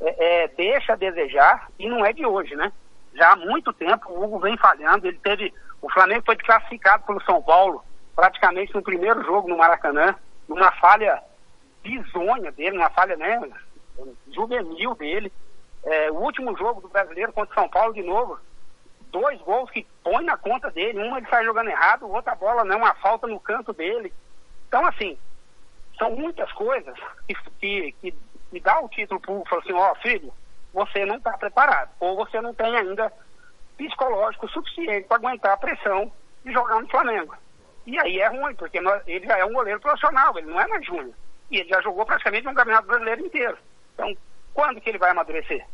é, 0.00 0.44
é, 0.44 0.48
deixa 0.48 0.92
a 0.92 0.96
desejar 0.96 1.68
e 1.78 1.88
não 1.88 2.04
é 2.04 2.12
de 2.12 2.24
hoje, 2.24 2.54
né? 2.54 2.72
Já 3.14 3.32
há 3.32 3.36
muito 3.36 3.72
tempo 3.72 4.10
o 4.10 4.24
Hugo 4.24 4.38
vem 4.38 4.56
falhando. 4.56 5.06
Ele 5.06 5.18
teve. 5.18 5.52
O 5.80 5.90
Flamengo 5.90 6.24
foi 6.24 6.36
classificado 6.36 7.04
pelo 7.04 7.22
São 7.22 7.42
Paulo 7.42 7.82
praticamente 8.14 8.74
no 8.74 8.82
primeiro 8.82 9.22
jogo 9.22 9.48
no 9.48 9.56
Maracanã, 9.56 10.14
numa 10.48 10.72
falha 10.72 11.22
bizonha 11.82 12.50
dele, 12.50 12.76
uma 12.76 12.90
falha 12.90 13.16
né, 13.16 13.40
juvenil 14.32 14.94
dele. 14.96 15.32
É, 15.84 16.10
o 16.10 16.16
último 16.16 16.56
jogo 16.56 16.80
do 16.80 16.88
brasileiro 16.88 17.32
contra 17.32 17.52
o 17.52 17.54
São 17.54 17.68
Paulo 17.68 17.94
de 17.94 18.02
novo, 18.02 18.38
dois 19.12 19.40
gols 19.42 19.70
que 19.70 19.86
põe 20.02 20.24
na 20.24 20.36
conta 20.36 20.70
dele, 20.70 20.98
uma 20.98 21.18
ele 21.18 21.28
sai 21.28 21.44
jogando 21.44 21.70
errado, 21.70 22.10
outra 22.10 22.34
bola 22.34 22.64
não, 22.64 22.78
uma 22.78 22.94
falta 22.94 23.26
no 23.28 23.38
canto 23.38 23.72
dele. 23.72 24.12
Então, 24.66 24.84
assim, 24.84 25.16
são 25.96 26.10
muitas 26.10 26.50
coisas 26.52 26.94
que, 27.60 27.92
que 28.00 28.14
e 28.52 28.60
dá 28.60 28.80
o 28.80 28.88
título 28.88 29.20
para 29.20 29.32
o 29.32 29.44
fala 29.46 29.62
assim, 29.62 29.72
ó 29.72 29.92
oh, 29.92 29.94
filho, 29.96 30.32
você 30.72 31.04
não 31.04 31.16
está 31.16 31.36
preparado, 31.36 31.90
ou 32.00 32.16
você 32.16 32.40
não 32.40 32.54
tem 32.54 32.76
ainda 32.76 33.12
psicológico 33.76 34.48
suficiente 34.48 35.06
para 35.06 35.16
aguentar 35.16 35.52
a 35.52 35.56
pressão 35.56 36.10
de 36.44 36.52
jogar 36.52 36.80
no 36.80 36.88
Flamengo. 36.88 37.34
E 37.86 37.98
aí 37.98 38.20
é 38.20 38.28
ruim, 38.28 38.54
porque 38.54 38.80
nós, 38.80 39.02
ele 39.06 39.26
já 39.26 39.38
é 39.38 39.44
um 39.44 39.52
goleiro 39.52 39.80
profissional, 39.80 40.36
ele 40.36 40.50
não 40.50 40.60
é 40.60 40.66
mais 40.66 40.84
júnior. 40.84 41.14
E 41.50 41.58
ele 41.58 41.68
já 41.68 41.80
jogou 41.80 42.04
praticamente 42.04 42.46
um 42.46 42.54
campeonato 42.54 42.86
brasileiro 42.86 43.24
inteiro. 43.24 43.56
Então, 43.94 44.14
quando 44.52 44.80
que 44.80 44.90
ele 44.90 44.98
vai 44.98 45.10
amadurecer? 45.10 45.64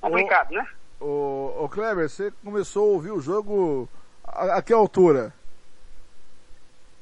Complicado, 0.00 0.50
o, 0.50 0.54
né? 0.54 0.68
O, 1.00 1.64
o 1.64 1.68
Kleber, 1.68 2.08
você 2.08 2.32
começou 2.42 2.88
a 2.88 2.92
ouvir 2.92 3.10
o 3.10 3.20
jogo 3.20 3.88
a, 4.24 4.56
a 4.56 4.62
que 4.62 4.72
altura? 4.72 5.32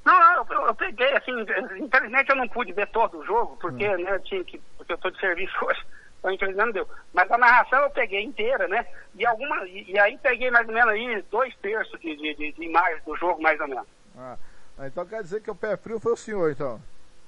Não, 0.05 0.19
não, 0.19 0.47
eu, 0.51 0.67
eu, 0.67 0.75
peguei, 0.75 1.17
assim, 1.17 1.33
infelizmente 1.81 2.31
eu 2.31 2.37
não 2.37 2.49
pude 2.49 2.73
ver 2.73 2.87
todo 2.89 3.19
o 3.19 3.25
jogo, 3.25 3.57
porque, 3.61 3.89
hum. 3.89 3.99
né, 3.99 4.15
eu 4.15 4.21
tinha 4.21 4.45
que, 4.45 4.61
porque 4.87 4.93
eu 4.93 4.97
estou 4.97 5.11
de 5.11 5.21
serviço 5.21 5.65
hoje, 5.65 5.85
então 6.19 6.31
infelizmente 6.31 6.67
não 6.67 6.73
deu. 6.73 6.89
Mas 7.13 7.31
a 7.31 7.39
narração 7.39 7.83
eu 7.83 7.91
peguei 7.91 8.23
inteira, 8.23 8.69
né? 8.69 8.87
E 9.15 9.27
alguma, 9.27 9.67
e, 9.67 9.91
e 9.91 9.99
aí 9.99 10.17
peguei 10.19 10.51
mais 10.51 10.67
ou 10.69 10.75
menos 10.75 10.91
aí 10.91 11.23
dois 11.31 11.55
terços 11.57 12.01
de, 12.01 12.17
de, 12.17 12.35
de, 12.35 12.53
de 12.53 12.65
imagens 12.65 13.03
do 13.05 13.17
jogo, 13.17 13.43
mais 13.43 13.61
ou 13.61 13.69
menos. 13.69 13.87
Ah, 14.17 14.37
então 14.81 15.05
quer 15.07 15.23
dizer 15.23 15.43
que 15.43 15.51
o 15.51 15.55
pé 15.55 15.77
frio 15.77 15.99
foi 15.99 16.13
o 16.13 16.17
senhor, 16.17 16.51
então? 16.51 16.81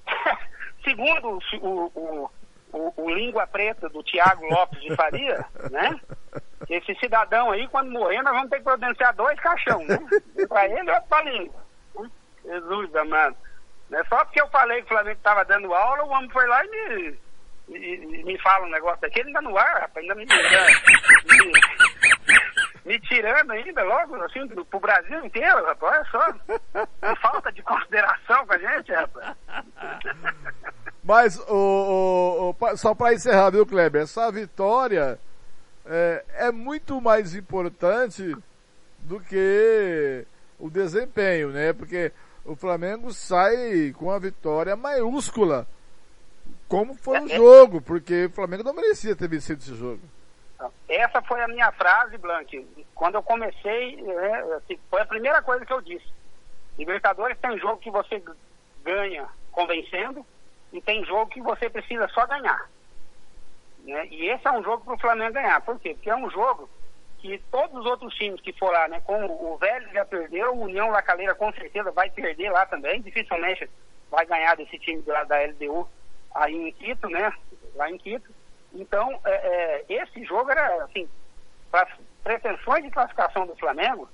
Segundo 0.85 1.39
o, 1.61 1.93
o, 1.95 2.31
o, 2.73 2.93
o, 2.97 3.11
língua 3.11 3.47
preta 3.47 3.89
do 3.89 4.03
Tiago 4.03 4.47
Lopes 4.47 4.81
de 4.81 4.95
Faria, 4.95 5.45
né? 5.71 6.01
Esse 6.69 6.95
cidadão 6.97 7.51
aí, 7.51 7.67
quando 7.69 7.91
morrer, 7.91 8.23
nós 8.23 8.35
vamos 8.35 8.51
ter 8.51 8.59
que 8.59 8.65
providenciar 8.65 9.15
dois 9.15 9.39
caixão, 9.41 9.85
né? 9.85 9.99
Para 10.49 10.67
ele 10.67 10.89
e 10.89 10.93
outro 10.93 11.09
para 11.09 11.31
língua. 11.31 11.69
Jesus 12.45 12.95
amado. 12.97 13.37
Não 13.91 13.99
é 13.99 14.05
só 14.05 14.25
porque 14.25 14.41
eu 14.41 14.49
falei 14.49 14.79
que 14.81 14.87
o 14.87 14.89
Flamengo 14.89 15.17
estava 15.17 15.45
dando 15.45 15.75
aula, 15.75 16.05
o 16.05 16.11
homem 16.11 16.31
foi 16.31 16.47
lá 16.47 16.63
e 16.65 16.69
me, 16.69 17.19
e, 17.71 18.25
me 18.25 18.39
fala 18.39 18.67
um 18.67 18.71
negócio 18.71 19.07
aqui, 19.07 19.21
ele 19.21 19.29
ainda 19.29 19.43
no 19.43 19.57
ar, 19.57 19.81
rapaz, 19.81 19.97
ainda 19.97 20.15
me, 20.15 20.25
me, 20.25 21.53
me 22.85 23.01
tirando 23.01 23.51
ainda 23.51 23.83
logo, 23.83 24.17
assim, 24.23 24.47
pro, 24.49 24.65
pro 24.65 24.81
Brasil 24.81 25.25
inteiro, 25.25 25.65
rapaz, 25.65 26.07
olha 26.15 26.37
só. 26.75 27.17
falta 27.17 27.53
de 27.53 27.63
consideração 27.63 28.47
com 28.47 28.53
a 28.55 28.59
gente, 28.59 28.93
rapaz. 28.93 29.37
Mas, 31.03 31.39
o, 31.49 32.51
o, 32.51 32.57
o 32.59 32.77
só 32.77 32.95
para 32.95 33.15
encerrar, 33.15 33.51
viu, 33.51 33.67
Kleber? 33.67 34.03
Essa 34.03 34.31
vitória 34.31 35.19
é, 35.87 36.25
é 36.35 36.53
muito 36.53 37.01
mais 37.01 37.35
importante 37.35 38.37
do 38.99 39.21
que 39.21 40.27
o 40.59 40.69
desempenho, 40.69 41.51
né? 41.51 41.73
Porque 41.73 42.13
o 42.45 42.55
Flamengo 42.55 43.13
sai 43.13 43.93
com 43.97 44.11
a 44.11 44.19
vitória 44.19 44.77
maiúscula. 44.77 45.67
Como 46.69 46.95
foi 46.95 47.19
o 47.21 47.29
jogo, 47.29 47.81
porque 47.81 48.27
o 48.27 48.31
Flamengo 48.31 48.63
não 48.63 48.75
merecia 48.75 49.17
ter 49.17 49.29
vencido 49.29 49.63
esse 49.63 49.75
jogo. 49.75 50.03
Essa 50.89 51.23
foi 51.23 51.41
a 51.41 51.49
minha 51.49 51.73
frase, 51.73 52.19
Blank. 52.19 52.67
Quando 52.95 53.15
eu 53.15 53.23
comecei, 53.23 54.05
é, 54.07 54.55
assim, 54.57 54.79
foi 54.91 55.01
a 55.01 55.07
primeira 55.07 55.41
coisa 55.41 55.65
que 55.65 55.73
eu 55.73 55.81
disse. 55.81 56.07
Libertadores 56.77 57.39
tem 57.39 57.59
jogo 57.59 57.79
que 57.79 57.91
você 57.91 58.23
ganha 58.85 59.27
convencendo 59.51 60.25
e 60.73 60.81
tem 60.81 61.05
jogo 61.05 61.31
que 61.31 61.41
você 61.41 61.71
precisa 61.71 62.07
só 62.09 62.27
ganhar. 62.27 62.69
Né? 63.85 64.07
E 64.11 64.29
esse 64.29 64.47
é 64.47 64.53
um 64.53 64.63
jogo 64.63 64.85
para 64.85 64.95
o 64.95 65.01
Flamengo 65.01 65.33
ganhar. 65.33 65.61
Por 65.63 65.79
quê? 65.81 65.95
Porque 65.95 66.11
é 66.11 66.17
um 66.17 66.31
jogo 66.31 66.69
que 67.19 67.39
todos 67.51 67.81
os 67.81 67.87
outros 67.87 68.15
times 68.15 68.41
que 68.41 68.53
for 68.53 68.71
lá, 68.71 68.87
né, 68.89 69.01
como 69.05 69.27
o 69.27 69.57
Velho 69.57 69.91
já 69.93 70.05
perdeu, 70.05 70.55
o 70.55 70.63
União 70.63 70.91
Lacaleira 70.91 71.35
com 71.35 71.53
certeza 71.53 71.91
vai 71.91 72.09
perder 72.11 72.51
lá 72.51 72.65
também, 72.67 73.03
dificilmente 73.03 73.69
vai 74.11 74.25
ganhar 74.25 74.57
desse 74.57 74.79
time 74.79 75.03
lá 75.07 75.25
da 75.25 75.37
LDU 75.43 75.89
aí 76.39 76.69
em 76.69 76.73
Quito, 76.73 77.09
né, 77.09 77.33
lá 77.75 77.91
em 77.91 77.99
Quito. 77.99 78.31
Então, 78.73 79.21
é, 79.25 79.85
é, 79.89 80.03
esse 80.03 80.25
jogo 80.25 80.51
era, 80.51 80.85
assim, 80.85 81.09
para 81.71 81.83
as 81.83 81.99
pretensões 82.23 82.85
de 82.85 82.91
classificação 82.91 83.47
do 83.47 83.57
Flamengo, 83.57 84.09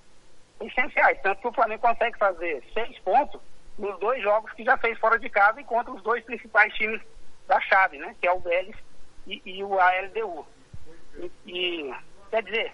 essenciais, 0.61 1.21
tanto 1.23 1.41
que 1.41 1.49
o 1.49 1.53
Flamengo 1.53 1.83
consegue 1.83 2.17
fazer 2.19 2.63
seis 2.73 2.99
pontos 3.01 3.41
nos 3.79 3.99
dois 3.99 4.23
jogos 4.23 4.53
que 4.53 4.65
já 4.65 4.77
fez 4.77 4.99
fora 4.99 5.19
de 5.19 5.29
casa 5.29 5.61
e 5.61 5.65
contra 5.65 5.93
os 5.93 6.03
dois 6.03 6.25
principais 6.25 6.73
times 6.75 7.01
da 7.47 7.61
chave, 7.61 7.99
né? 7.99 8.15
Que 8.21 8.27
é 8.27 8.33
o 8.33 8.39
Vélez 8.39 8.77
e, 9.27 9.43
e 9.45 9.65
o 9.65 9.79
ALDU. 9.79 10.47
E, 11.17 11.31
e, 11.47 11.95
quer 12.31 12.43
dizer, 12.43 12.73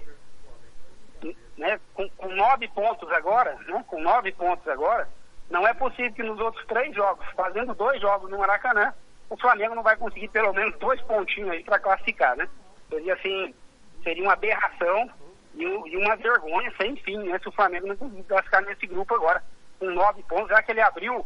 né, 1.57 1.81
com, 1.95 2.09
com, 2.11 2.29
nove 2.29 2.69
pontos 2.69 3.11
agora, 3.13 3.55
né, 3.67 3.85
com 3.87 4.01
nove 4.01 4.33
pontos 4.33 4.67
agora, 4.69 5.09
não 5.49 5.67
é 5.67 5.75
possível 5.75 6.13
que 6.13 6.23
nos 6.23 6.39
outros 6.39 6.65
três 6.67 6.95
jogos, 6.95 7.27
fazendo 7.35 7.75
dois 7.75 8.01
jogos 8.01 8.31
no 8.31 8.39
Maracanã, 8.39 8.95
o 9.31 9.37
Flamengo 9.37 9.77
não 9.77 9.83
vai 9.83 9.97
conseguir 9.97 10.29
pelo 10.29 10.53
menos 10.53 10.77
dois 10.79 11.01
pontinhos 11.03 11.51
aí 11.51 11.63
para 11.63 11.79
classificar, 11.79 12.37
né? 12.37 12.49
Seria 12.91 13.15
assim, 13.15 13.55
seria 14.03 14.25
uma 14.25 14.33
aberração 14.33 15.09
e, 15.55 15.63
e, 15.63 15.97
uma 15.97 16.17
vergonha 16.17 16.73
sem 16.77 16.97
fim, 16.97 17.19
né? 17.19 17.39
Se 17.39 17.49
o 17.49 17.53
Flamengo 17.53 17.87
não 17.87 17.97
conseguir 17.97 18.25
classificar 18.25 18.63
nesse 18.63 18.87
grupo 18.87 19.15
agora 19.15 19.43
com 19.79 19.89
nove 19.91 20.23
pontos, 20.25 20.49
já 20.49 20.61
que 20.63 20.73
ele 20.73 20.81
abriu 20.81 21.25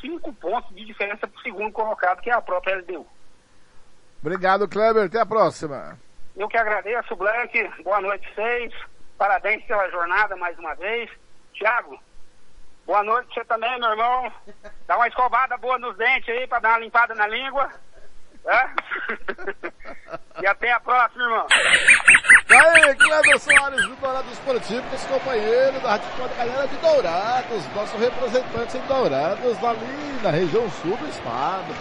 cinco 0.00 0.32
pontos 0.34 0.74
de 0.74 0.84
diferença 0.84 1.28
para 1.28 1.38
o 1.38 1.42
segundo 1.42 1.70
colocado, 1.72 2.20
que 2.20 2.28
é 2.28 2.34
a 2.34 2.42
própria 2.42 2.76
LDU. 2.76 3.06
Obrigado, 4.20 4.68
Kleber. 4.68 5.04
Até 5.04 5.20
a 5.20 5.26
próxima. 5.26 5.98
Eu 6.36 6.48
que 6.48 6.56
agradeço, 6.56 7.14
Blank. 7.14 7.82
Boa 7.84 8.00
noite, 8.00 8.28
vocês. 8.34 8.74
Parabéns 9.16 9.64
pela 9.64 9.88
jornada 9.90 10.34
mais 10.34 10.58
uma 10.58 10.74
vez. 10.74 11.08
Tiago, 11.52 11.98
boa 12.86 13.02
noite 13.02 13.32
você 13.34 13.44
também, 13.44 13.78
meu 13.78 13.90
irmão. 13.90 14.32
Dá 14.86 14.96
uma 14.96 15.08
escovada 15.08 15.56
boa 15.58 15.78
nos 15.78 15.96
dentes 15.96 16.28
aí 16.28 16.46
para 16.46 16.60
dar 16.60 16.68
uma 16.70 16.78
limpada 16.78 17.14
na 17.14 17.26
língua. 17.26 17.70
É? 18.46 18.68
e 20.42 20.46
até 20.46 20.72
a 20.72 20.80
próxima, 20.80 21.24
irmão. 21.24 21.46
Aí, 22.50 22.94
Cleber 22.96 23.38
Soares 23.40 23.88
do 23.88 23.96
Dourados 23.96 24.32
Esportivo, 24.32 24.82
nosso 24.90 25.08
companheiro 25.08 25.80
da 25.80 25.98
Galera 26.36 26.68
de 26.68 26.76
Dourados, 26.76 27.74
nosso 27.74 27.96
representante 27.96 28.76
em 28.76 28.86
Dourados, 28.86 29.64
ali 29.64 30.22
na 30.22 30.30
região 30.30 30.70
sul 30.70 30.96
do 30.96 31.08
estado. 31.08 31.74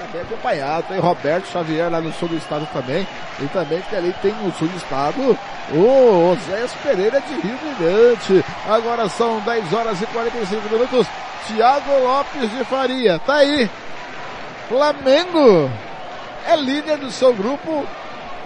Também 0.00 0.22
acompanhado, 0.22 0.86
tem 0.88 0.98
Roberto 0.98 1.46
Xavier 1.48 1.90
lá 1.90 2.00
no 2.00 2.10
sul 2.14 2.28
do 2.28 2.36
estado 2.36 2.66
também. 2.72 3.06
E 3.38 3.46
também 3.48 3.82
que 3.82 3.94
ali 3.94 4.14
tem 4.22 4.32
no 4.32 4.50
sul 4.52 4.66
do 4.66 4.76
estado 4.78 5.38
o 5.72 6.32
Oséias 6.32 6.72
Pereira 6.82 7.20
de 7.20 7.34
Rio 7.34 7.58
Brilhante. 7.58 8.44
Agora 8.66 9.10
são 9.10 9.40
10 9.40 9.72
horas 9.74 10.00
e 10.00 10.06
45 10.06 10.68
minutos. 10.70 11.06
Thiago 11.46 11.98
Lopes 12.02 12.50
de 12.50 12.64
Faria, 12.64 13.18
tá 13.18 13.34
aí. 13.34 13.68
Flamengo 14.70 15.70
é 16.46 16.56
líder 16.56 16.96
do 16.96 17.10
seu 17.10 17.34
grupo 17.34 17.86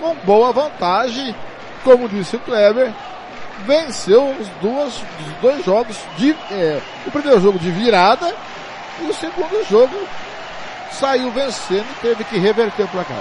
com 0.01 0.14
boa 0.25 0.53
vantagem, 0.53 1.35
como 1.85 2.09
disse 2.09 2.35
o 2.35 2.40
Kleber, 2.40 2.93
venceu 3.64 4.29
os, 4.31 4.49
duas, 4.61 4.97
os 4.97 5.40
dois 5.40 5.64
jogos 5.64 5.97
de 6.17 6.33
é, 6.51 6.81
o 7.07 7.11
primeiro 7.12 7.40
jogo 7.40 7.59
de 7.59 7.71
virada 7.71 8.35
e 9.01 9.05
o 9.05 9.14
segundo 9.14 9.64
jogo 9.69 9.95
saiu 10.95 11.31
vencendo 11.31 11.87
e 11.91 12.01
teve 12.01 12.25
que 12.25 12.39
reverter 12.39 12.85
o 12.85 12.89
placar. 12.89 13.17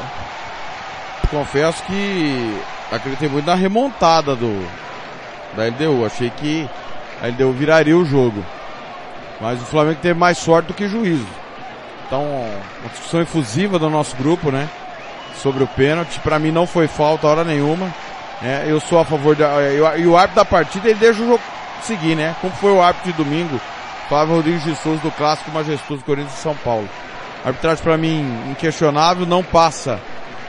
Confesso 1.30 1.84
que 1.84 2.62
acreditei 2.92 3.28
muito 3.28 3.46
na 3.46 3.56
remontada 3.56 4.36
do 4.36 4.68
da 5.56 5.66
LDU. 5.66 6.06
Achei 6.06 6.30
que 6.30 6.70
a 7.22 7.28
LDU 7.28 7.52
viraria 7.52 7.98
o 7.98 8.06
jogo. 8.06 8.44
Mas 9.42 9.62
o 9.62 9.66
Flamengo 9.66 10.00
teve 10.02 10.18
mais 10.18 10.38
sorte 10.38 10.68
do 10.68 10.74
que 10.74 10.88
juízo. 10.88 11.28
Então, 12.06 12.24
uma 12.24 12.90
discussão 12.90 13.22
efusiva 13.22 13.80
do 13.80 13.90
nosso 13.90 14.16
grupo, 14.16 14.52
né? 14.52 14.70
Sobre 15.42 15.64
o 15.64 15.68
pênalti. 15.68 16.20
Para 16.20 16.40
mim 16.40 16.52
não 16.52 16.68
foi 16.68 16.88
falta 16.88 17.28
hora 17.28 17.44
nenhuma. 17.44 17.92
Né? 18.42 18.66
Eu 18.68 18.80
sou 18.80 19.00
a 19.00 19.06
favor 19.06 19.36
da. 19.36 19.62
E 19.98 20.06
o 20.06 20.16
árbitro 20.16 20.36
da 20.36 20.46
partida 20.46 20.90
ele 20.90 21.00
deixa 21.00 21.22
o 21.22 21.28
jogo 21.28 21.42
seguir, 21.82 22.16
né? 22.16 22.36
Como 22.42 22.54
foi 22.54 22.72
o 22.72 22.82
árbitro 22.82 23.12
de 23.12 23.18
domingo, 23.18 23.60
Flávio 24.08 24.36
Rodrigues 24.36 24.64
de 24.64 24.76
Souza 24.76 25.02
do 25.02 25.12
Clássico 25.12 25.52
Majestoso 25.52 26.04
Corinthians 26.04 26.36
de 26.36 26.40
São 26.40 26.56
Paulo. 26.56 26.88
Arbitragem 27.44 27.84
para 27.84 27.98
mim 27.98 28.52
inquestionável, 28.52 29.26
não 29.26 29.44
passa 29.44 30.00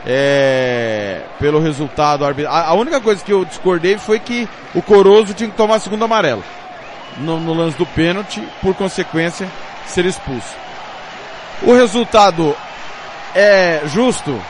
é, 0.07 1.23
pelo 1.39 1.61
resultado. 1.61 2.25
A, 2.25 2.69
a, 2.69 2.75
única 2.75 3.01
coisa 3.01 3.25
que 3.25 3.33
eu 3.33 3.45
discordei 3.45 3.99
foi 3.99 4.21
que 4.21 4.49
o 4.75 4.83
Coroso 4.83 5.35
tinha 5.35 5.51
que 5.51 5.57
tomar 5.57 5.81
segundo 5.81 6.05
amarelo 6.05 6.45
no, 7.17 7.41
no 7.41 7.55
lance 7.55 7.77
do 7.77 7.87
pênalti, 7.87 8.43
por 8.61 8.75
consequência, 8.75 9.49
ser 9.87 10.05
expulso. 10.05 10.55
O 11.63 11.73
resultado 11.73 12.55
é 13.35 13.83
justo? 13.87 14.41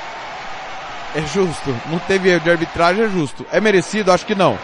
É 1.15 1.21
justo. 1.23 1.75
Não 1.87 1.99
teve 2.01 2.31
erro 2.31 2.41
de 2.41 2.51
arbitragem, 2.51 3.05
é 3.05 3.09
justo. 3.09 3.47
É 3.53 3.61
merecido? 3.61 4.11
Acho 4.11 4.27
que 4.27 4.35
não. 4.35 4.59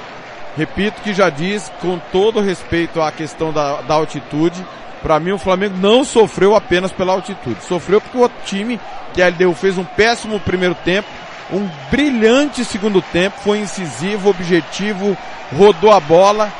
Repito 0.56 1.00
que 1.02 1.14
já 1.14 1.30
diz, 1.30 1.70
com 1.80 1.98
todo 2.10 2.40
respeito 2.40 3.00
à 3.00 3.12
questão 3.12 3.52
da, 3.52 3.80
da 3.82 3.94
altitude, 3.94 4.64
para 5.02 5.18
mim 5.20 5.32
o 5.32 5.38
Flamengo 5.38 5.76
não 5.76 6.04
sofreu 6.04 6.54
apenas 6.54 6.92
pela 6.92 7.12
altitude. 7.12 7.64
Sofreu 7.64 8.00
porque 8.00 8.18
o 8.18 8.22
outro 8.22 8.38
time, 8.44 8.80
que 9.12 9.22
a 9.22 9.28
LDU, 9.28 9.54
fez 9.54 9.78
um 9.78 9.84
péssimo 9.84 10.38
primeiro 10.40 10.74
tempo, 10.74 11.08
um 11.52 11.68
brilhante 11.90 12.64
segundo 12.64 13.02
tempo, 13.02 13.40
foi 13.40 13.58
incisivo, 13.58 14.30
objetivo, 14.30 15.16
rodou 15.56 15.92
a 15.92 16.00
bola 16.00 16.52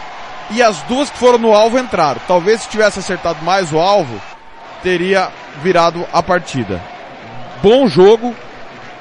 e 0.51 0.63
as 0.63 0.83
duas 0.83 1.11
que 1.11 1.19
foram 1.19 1.39
no 1.39 1.55
alvo 1.55 1.79
entraram. 1.79 2.21
Talvez 2.27 2.63
se 2.63 2.69
tivesse 2.69 2.99
acertado 2.99 3.43
mais 3.45 3.73
o 3.73 3.79
alvo, 3.79 4.21
teria 4.83 5.29
virado 5.63 6.05
a 6.13 6.23
partida. 6.23 6.81
Bom 7.63 7.87
jogo 7.87 8.35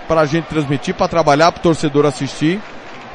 para 0.08 0.21
a 0.21 0.25
gente 0.25 0.45
transmitir, 0.45 0.93
para 0.93 1.08
trabalhar, 1.08 1.52
para 1.52 1.60
o 1.60 1.63
torcedor 1.63 2.06
assistir. 2.06 2.62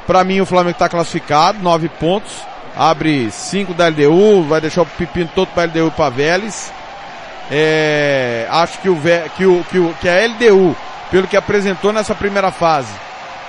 Para 0.07 0.25
mim 0.25 0.41
o 0.41 0.47
Flamengo 0.47 0.77
está 0.77 0.89
classificado, 0.89 1.63
nove 1.63 1.89
pontos, 1.89 2.33
abre 2.77 3.31
cinco 3.31 3.75
da 3.75 3.89
LDU, 3.89 4.45
vai 4.45 4.61
deixar 4.61 4.83
o 4.83 4.87
pepino 4.87 5.31
todo 5.35 5.49
para 5.49 5.65
LDU 5.65 5.89
e 5.89 5.91
para 5.91 6.11
Vélez. 6.11 6.73
É, 7.51 8.47
acho 8.51 8.79
que 8.79 8.89
o, 8.89 8.99
que, 9.37 9.47
o, 9.47 9.65
que, 9.71 9.79
o, 9.79 9.95
que 10.01 10.09
a 10.09 10.27
LDU, 10.27 10.77
pelo 11.11 11.27
que 11.27 11.37
apresentou 11.37 11.93
nessa 11.93 12.15
primeira 12.15 12.51
fase, 12.51 12.93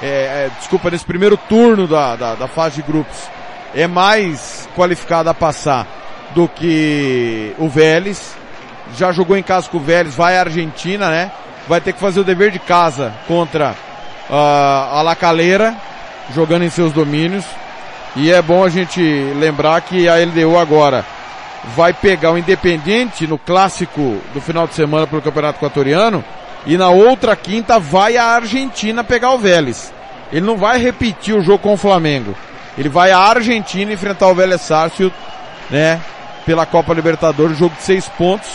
é, 0.01 0.07
é, 0.07 0.51
desculpa, 0.59 0.91
nesse 0.91 1.05
primeiro 1.05 1.37
turno 1.37 1.87
da, 1.87 2.15
da, 2.15 2.35
da 2.35 2.47
fase 2.47 2.77
de 2.77 2.81
grupos, 2.81 3.17
é 3.73 3.87
mais 3.87 4.67
qualificada 4.75 5.31
a 5.31 5.33
passar 5.33 5.87
do 6.33 6.47
que 6.47 7.53
o 7.57 7.69
Vélez 7.69 8.35
já 8.95 9.11
jogou 9.11 9.37
em 9.37 9.43
casa 9.43 9.69
com 9.69 9.77
o 9.77 9.81
Vélez, 9.81 10.15
vai 10.15 10.37
à 10.37 10.41
Argentina, 10.41 11.09
né? 11.09 11.31
Vai 11.67 11.81
ter 11.81 11.93
que 11.93 11.99
fazer 11.99 12.19
o 12.19 12.23
dever 12.23 12.51
de 12.51 12.59
casa 12.59 13.13
contra 13.27 13.75
uh, 14.29 14.97
a 14.97 15.01
Lacaleira, 15.01 15.75
jogando 16.33 16.63
em 16.63 16.69
seus 16.69 16.93
domínios. 16.93 17.43
E 18.15 18.31
é 18.31 18.41
bom 18.41 18.63
a 18.63 18.69
gente 18.69 19.01
lembrar 19.37 19.81
que 19.81 20.07
a 20.07 20.15
LDU 20.15 20.57
agora 20.57 21.05
vai 21.75 21.93
pegar 21.93 22.31
o 22.31 22.37
Independente 22.37 23.27
no 23.27 23.37
clássico 23.37 24.21
do 24.33 24.39
final 24.39 24.67
de 24.67 24.75
semana 24.75 25.05
pelo 25.05 25.21
Campeonato 25.21 25.57
Equatoriano 25.57 26.23
e 26.65 26.77
na 26.77 26.89
outra 26.89 27.35
quinta 27.35 27.79
vai 27.79 28.17
à 28.17 28.25
Argentina 28.25 29.03
pegar 29.03 29.31
o 29.31 29.39
Vélez. 29.39 29.93
Ele 30.31 30.45
não 30.45 30.57
vai 30.57 30.79
repetir 30.79 31.35
o 31.35 31.41
jogo 31.41 31.59
com 31.59 31.73
o 31.73 31.77
Flamengo. 31.77 32.35
Ele 32.77 32.89
vai 32.89 33.11
à 33.11 33.19
Argentina 33.19 33.91
enfrentar 33.91 34.27
o 34.27 34.35
Vélez 34.35 34.61
Sarsfield, 34.61 35.13
né? 35.69 35.99
Pela 36.45 36.65
Copa 36.65 36.93
Libertadores, 36.93 37.57
jogo 37.57 37.75
de 37.75 37.83
seis 37.83 38.07
pontos 38.07 38.49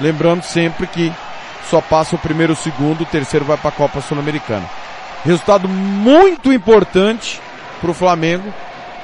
Lembrando 0.00 0.42
sempre 0.42 0.86
que 0.86 1.12
só 1.68 1.80
passa 1.80 2.16
o 2.16 2.18
primeiro, 2.18 2.54
o 2.54 2.56
segundo, 2.56 3.02
o 3.02 3.06
terceiro 3.06 3.44
vai 3.44 3.56
para 3.56 3.68
a 3.68 3.72
Copa 3.72 4.00
Sul-Americana. 4.00 4.64
Resultado 5.24 5.68
muito 5.68 6.52
importante 6.52 7.40
para 7.80 7.90
o 7.90 7.94
Flamengo, 7.94 8.52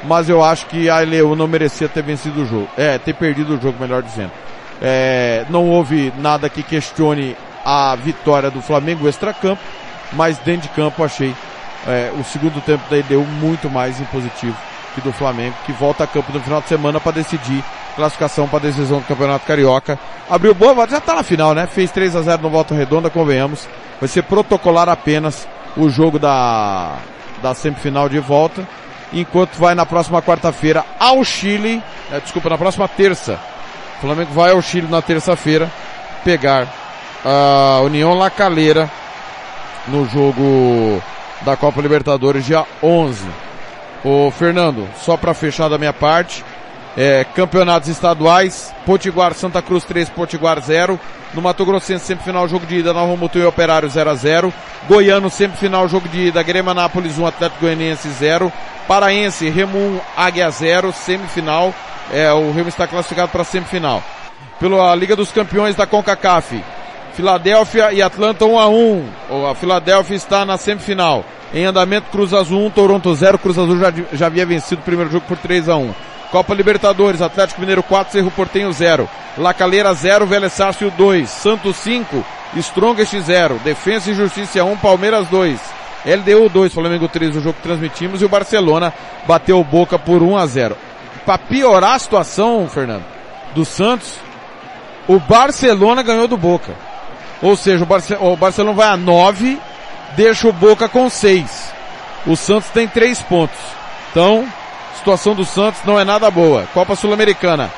mas 0.05 0.29
eu 0.29 0.45
acho 0.45 0.67
que 0.67 0.89
a 0.89 0.99
LEU 0.99 1.35
não 1.35 1.47
merecia 1.47 1.89
ter 1.89 2.03
vencido 2.03 2.43
o 2.43 2.47
jogo, 2.47 2.69
é, 2.77 2.99
ter 2.99 3.15
perdido 3.15 3.57
o 3.57 3.61
jogo, 3.61 3.79
melhor 3.81 4.03
dizendo. 4.03 4.33
É, 4.81 5.45
não 5.49 5.69
houve 5.69 6.13
nada 6.19 6.49
que 6.49 6.63
questione 6.63 7.37
a 7.65 7.97
vitória 7.97 8.51
do 8.51 8.61
Flamengo 8.61 9.09
extra-campo, 9.09 9.63
mas 10.13 10.39
dentro 10.39 10.69
de 10.69 10.75
campo 10.75 11.03
achei 11.03 11.35
é, 11.87 12.13
o 12.19 12.25
segundo 12.25 12.61
tempo 12.61 12.83
da 12.91 12.97
LDU 12.97 13.25
muito 13.25 13.71
mais 13.71 14.01
impositivo 14.01 14.57
que 14.95 15.01
do 15.03 15.13
Flamengo, 15.13 15.55
que 15.67 15.73
volta 15.73 16.05
a 16.05 16.07
campo 16.07 16.33
no 16.33 16.41
final 16.41 16.61
de 16.63 16.69
semana 16.69 16.99
para 16.99 17.13
decidir 17.13 17.63
classificação 17.95 18.49
para 18.49 18.59
a 18.59 18.63
decisão 18.63 18.99
do 18.99 19.05
Campeonato 19.05 19.47
Carioca. 19.47 19.99
Abriu 20.29 20.55
boa, 20.55 20.87
já 20.89 20.99
está 20.99 21.15
na 21.15 21.23
final, 21.23 21.55
né? 21.55 21.67
Fez 21.67 21.91
3 21.91 22.17
a 22.17 22.23
0 22.23 22.43
no 22.43 22.51
Volta 22.51 22.75
Redonda, 22.75 23.11
convenhamos. 23.11 23.69
Vai 24.01 24.09
ser 24.09 24.23
protocolar 24.23 24.89
apenas 24.89 25.47
o 25.77 25.89
jogo 25.91 26.19
da, 26.19 26.97
da 27.43 27.55
semifinal 27.55 28.09
de 28.09 28.19
volta. 28.19 28.67
Enquanto 29.13 29.57
vai 29.57 29.75
na 29.75 29.87
próxima 29.87 30.21
quarta-feira 30.21 30.85
ao 30.99 31.25
Chile, 31.25 31.83
é, 32.11 32.21
desculpa, 32.21 32.51
na 32.51 32.59
próxima 32.59 32.89
terça. 32.89 33.39
O 33.99 34.01
Flamengo 34.01 34.33
vai 34.33 34.53
ao 34.53 34.61
Chile 34.61 34.89
na 34.91 35.01
terça-feira 35.01 35.71
pegar 36.25 36.67
a 37.25 37.81
União 37.83 38.15
La 38.15 38.31
Calera 38.31 38.91
no 39.89 40.07
jogo 40.07 41.03
da 41.43 41.57
Copa 41.57 41.81
Libertadores 41.81 42.45
dia 42.45 42.65
11. 42.83 43.25
O 44.05 44.31
Fernando, 44.31 44.89
só 45.01 45.17
para 45.17 45.35
fechar 45.35 45.69
da 45.69 45.79
minha 45.79 45.93
parte, 45.93 46.45
é, 46.97 47.25
campeonatos 47.35 47.89
estaduais, 47.89 48.75
Potiguar 48.87 49.35
Santa 49.35 49.61
Cruz 49.61 49.85
3, 49.85 50.09
Potiguar 50.09 50.61
0. 50.61 50.99
No 51.35 51.43
Mato 51.43 51.67
Grossense, 51.67 52.07
semifinal, 52.07 52.49
jogo 52.49 52.65
de 52.65 52.77
ida, 52.77 52.95
Nova 52.95 53.15
Mutu 53.17 53.39
e 53.39 53.45
Operário 53.45 53.91
0 53.91 54.09
a 54.09 54.15
0 54.15 54.55
Goiano, 54.89 55.29
semifinal, 55.29 55.87
jogo 55.89 56.09
de 56.09 56.29
ida, 56.29 56.43
Grêmio 56.43 56.71
Anápolis 56.71 57.19
1, 57.19 57.27
Atlético 57.27 57.61
Goianiense 57.63 58.09
0. 58.09 58.51
Paraense, 58.89 59.49
Remo 59.51 59.77
1, 59.77 60.01
Águia 60.17 60.49
0, 60.49 60.93
semifinal. 60.93 61.75
É, 62.13 62.33
o 62.33 62.53
Remo 62.53 62.69
está 62.69 62.87
classificado 62.87 63.31
para 63.31 63.45
semifinal. 63.45 64.03
pela 64.59 64.95
Liga 64.95 65.15
dos 65.15 65.33
Campeões 65.33 65.77
da 65.77 65.87
CONCACAF. 65.87 66.63
Filadélfia 67.13 67.93
e 67.93 68.01
Atlanta 68.01 68.45
1 68.45 68.59
a 68.59 68.69
1. 68.69 69.05
A 69.51 69.55
Filadélfia 69.55 70.15
está 70.15 70.45
na 70.45 70.57
semifinal. 70.57 71.25
Em 71.53 71.65
andamento, 71.65 72.11
Cruz 72.11 72.33
Azul 72.33 72.65
1, 72.67 72.71
Toronto 72.71 73.15
0. 73.15 73.39
Cruz 73.39 73.59
Azul 73.59 73.79
já, 73.79 73.93
já 74.13 74.27
havia 74.27 74.47
vencido 74.47 74.81
o 74.81 74.85
primeiro 74.85 75.11
jogo 75.11 75.27
por 75.27 75.37
3 75.37 75.69
a 75.69 75.77
1. 75.77 75.95
Copa 76.31 76.55
Libertadores, 76.55 77.23
Atlético 77.23 77.61
Mineiro 77.61 77.83
4, 77.83 78.13
Cerro 78.13 78.31
Portenho 78.31 78.73
0. 78.73 79.09
La 79.39 79.55
Calera 79.55 79.93
0, 79.93 80.27
Vélez 80.27 80.53
Sácio 80.53 80.91
2. 80.91 81.29
Santos 81.29 81.77
5, 81.77 82.25
Strongest 82.57 83.15
0. 83.21 83.61
Defensa 83.65 84.11
e 84.11 84.15
Justiça 84.15 84.65
1, 84.65 84.77
Palmeiras 84.79 85.29
2. 85.29 85.59
LDU 86.05 86.49
2, 86.49 86.73
Flamengo 86.73 87.09
3, 87.09 87.37
o 87.37 87.41
jogo 87.41 87.55
que 87.55 87.63
transmitimos. 87.63 88.23
E 88.23 88.25
o 88.25 88.29
Barcelona 88.29 88.93
bateu 89.27 89.63
Boca 89.65 89.99
por 89.99 90.23
1 90.23 90.37
a 90.37 90.47
0. 90.47 90.77
Para 91.25 91.39
piorar 91.39 91.95
a 91.95 91.99
situação, 91.99 92.69
Fernando, 92.69 93.05
do 93.55 93.65
Santos, 93.65 94.15
o 95.09 95.19
Barcelona 95.19 96.03
ganhou 96.03 96.29
do 96.29 96.37
Boca. 96.37 96.75
Ou 97.43 97.57
seja, 97.57 97.83
o, 97.83 97.87
Barce 97.87 98.15
o 98.15 98.37
Barcelona 98.37 98.77
vai 98.77 98.89
a 98.89 98.97
9, 98.97 99.59
deixa 100.17 100.49
o 100.49 100.53
Boca 100.53 100.89
com 100.89 101.11
6. 101.11 101.73
O 102.27 102.37
Santos 102.37 102.71
tem 102.71 102.89
3 102.89 103.23
pontos. 103.23 103.59
Então, 104.11 104.47
situação 105.07 105.37
do 105.37 105.45
Santos 105.45 105.83
não 105.85 106.01
é 106.01 106.05
nada 106.05 106.29
boa. 106.33 106.67
Copa 106.75 106.97
Sul-Americana. 106.97 107.71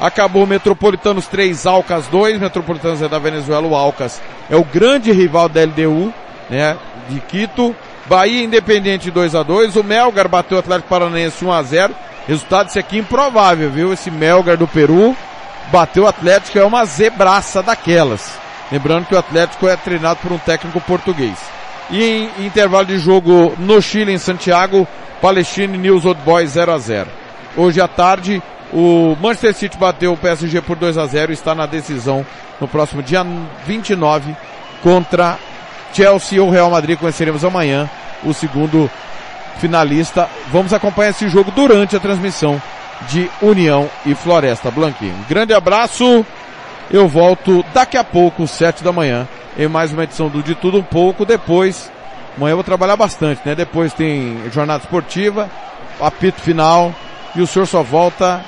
Acabou 0.00 0.44
Metropolitanos 0.48 1.28
3, 1.28 1.64
Alcas 1.64 2.08
2. 2.08 2.40
Metropolitanos 2.40 3.00
é 3.00 3.08
da 3.08 3.20
Venezuela, 3.20 3.64
o 3.68 3.76
Alcas 3.76 4.20
é 4.50 4.56
o 4.56 4.64
grande 4.64 5.12
rival 5.12 5.48
da 5.48 5.62
LDU, 5.62 6.12
né, 6.50 6.76
de 7.08 7.20
Quito. 7.20 7.74
Bahia 8.06 8.42
Independente 8.42 9.12
2 9.12 9.36
a 9.36 9.44
2 9.44 9.76
O 9.76 9.84
Melgar 9.84 10.28
bateu 10.28 10.56
o 10.56 10.60
Atlético 10.60 10.88
Paranaense 10.88 11.44
1 11.44 11.52
a 11.52 11.62
0 11.62 11.94
Resultado 12.26 12.66
esse 12.66 12.80
aqui 12.80 12.98
improvável, 12.98 13.70
viu? 13.70 13.92
Esse 13.92 14.10
Melgar 14.10 14.56
do 14.56 14.66
Peru 14.66 15.16
bateu 15.70 16.02
o 16.02 16.08
Atlético, 16.08 16.58
é 16.58 16.64
uma 16.64 16.84
zebraça 16.84 17.62
daquelas. 17.62 18.32
Lembrando 18.72 19.06
que 19.06 19.14
o 19.14 19.18
Atlético 19.18 19.68
é 19.68 19.76
treinado 19.76 20.18
por 20.20 20.32
um 20.32 20.38
técnico 20.38 20.80
português. 20.80 21.38
E 21.90 22.02
em 22.38 22.46
intervalo 22.46 22.86
de 22.86 22.98
jogo 22.98 23.54
no 23.58 23.80
Chile, 23.80 24.12
em 24.12 24.18
Santiago, 24.18 24.86
Palestina 25.22 25.76
e 25.76 25.78
News 25.78 26.04
Old 26.04 26.20
Boys 26.22 26.50
0 26.50 26.72
a 26.72 26.78
0 26.78 27.08
Hoje 27.56 27.80
à 27.80 27.86
tarde, 27.86 28.42
o 28.72 29.16
Manchester 29.20 29.54
City 29.54 29.78
bateu 29.78 30.12
o 30.12 30.16
PSG 30.16 30.60
por 30.62 30.76
2 30.76 30.98
a 30.98 31.06
0 31.06 31.30
e 31.30 31.34
está 31.34 31.54
na 31.54 31.64
decisão 31.64 32.26
no 32.60 32.66
próximo 32.66 33.02
dia 33.02 33.24
29 33.64 34.34
contra 34.82 35.38
Chelsea 35.92 36.42
ou 36.42 36.50
Real 36.50 36.70
Madrid. 36.70 36.98
Conheceremos 36.98 37.44
amanhã 37.44 37.88
o 38.24 38.34
segundo 38.34 38.90
finalista. 39.58 40.28
Vamos 40.50 40.72
acompanhar 40.72 41.10
esse 41.10 41.28
jogo 41.28 41.52
durante 41.52 41.94
a 41.94 42.00
transmissão 42.00 42.60
de 43.08 43.30
União 43.40 43.88
e 44.04 44.14
Floresta 44.14 44.70
Blanquinho. 44.70 45.14
Um 45.14 45.28
grande 45.28 45.54
abraço. 45.54 46.26
Eu 46.90 47.06
volto 47.06 47.64
daqui 47.72 47.96
a 47.96 48.02
pouco, 48.02 48.48
sete 48.48 48.82
da 48.82 48.90
manhã, 48.90 49.28
em 49.56 49.68
mais 49.68 49.92
uma 49.92 50.04
edição 50.04 50.28
do 50.28 50.42
De 50.42 50.54
Tudo 50.54 50.78
Um 50.78 50.82
Pouco. 50.82 51.24
Depois, 51.24 51.91
amanhã 52.36 52.52
eu 52.52 52.56
vou 52.56 52.64
trabalhar 52.64 52.96
bastante, 52.96 53.40
né? 53.44 53.54
Depois 53.54 53.92
tem 53.92 54.50
jornada 54.50 54.82
esportiva, 54.82 55.50
apito 56.00 56.40
final, 56.40 56.94
e 57.34 57.40
o 57.40 57.46
senhor 57.46 57.66
só 57.66 57.82
volta 57.82 58.44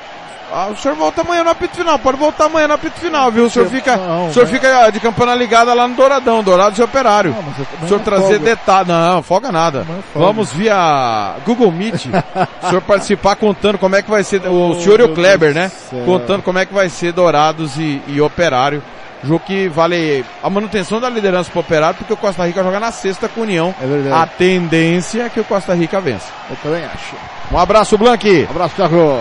ah, 0.56 0.68
o 0.70 0.76
senhor 0.76 0.96
volta 0.96 1.22
amanhã 1.22 1.42
no 1.42 1.50
apito 1.50 1.76
final, 1.76 1.98
pode 1.98 2.16
voltar 2.16 2.44
amanhã 2.44 2.68
no 2.68 2.74
apito 2.74 3.00
final, 3.00 3.28
viu? 3.32 3.46
O 3.46 3.50
senhor 3.50 3.68
fica, 3.68 3.96
não, 3.96 4.28
o 4.28 4.32
senhor 4.32 4.46
mas... 4.48 4.54
fica 4.54 4.90
de 4.90 5.00
campana 5.00 5.34
ligada 5.34 5.74
lá 5.74 5.88
no 5.88 5.96
Douradão, 5.96 6.44
Dourado 6.44 6.76
de 6.76 6.80
Operário. 6.80 7.34
Não, 7.34 7.82
o 7.82 7.88
senhor 7.88 8.00
trazer 8.00 8.38
detalhes, 8.38 8.86
não, 8.86 9.20
folga 9.20 9.50
nada. 9.50 9.84
Vamos 10.14 10.52
via 10.52 11.34
Google 11.44 11.72
Meet, 11.72 12.06
o 12.62 12.68
senhor 12.68 12.82
participar 12.82 13.34
contando 13.34 13.78
como 13.78 13.96
é 13.96 14.02
que 14.02 14.08
vai 14.08 14.22
ser, 14.22 14.46
o 14.46 14.70
oh, 14.70 14.80
senhor 14.80 15.00
e 15.00 15.02
o 15.02 15.12
Kleber, 15.12 15.52
né? 15.52 15.72
Contando 16.04 16.42
como 16.42 16.60
é 16.60 16.64
que 16.64 16.72
vai 16.72 16.88
ser 16.88 17.12
Dourados 17.12 17.76
e, 17.76 18.00
e 18.06 18.20
Operário. 18.20 18.80
Jogo 19.24 19.40
que 19.40 19.68
vale 19.68 20.24
a 20.42 20.50
manutenção 20.50 21.00
da 21.00 21.08
liderança 21.08 21.50
pro 21.50 21.60
Operário, 21.60 21.96
porque 21.96 22.12
o 22.12 22.16
Costa 22.16 22.46
Rica 22.46 22.62
joga 22.62 22.78
na 22.78 22.92
sexta 22.92 23.28
com 23.28 23.40
União. 23.42 23.74
É 23.80 23.86
verdade. 23.86 24.22
A 24.22 24.26
tendência 24.26 25.22
é 25.22 25.28
que 25.28 25.40
o 25.40 25.44
Costa 25.44 25.74
Rica 25.74 26.00
vença. 26.00 26.28
Eu 26.50 26.56
também 26.62 26.84
acho. 26.84 27.14
Um 27.50 27.58
abraço, 27.58 27.96
Blanqui. 27.98 28.46
Um 28.48 28.50
abraço, 28.50 28.74
Thiago. 28.74 29.20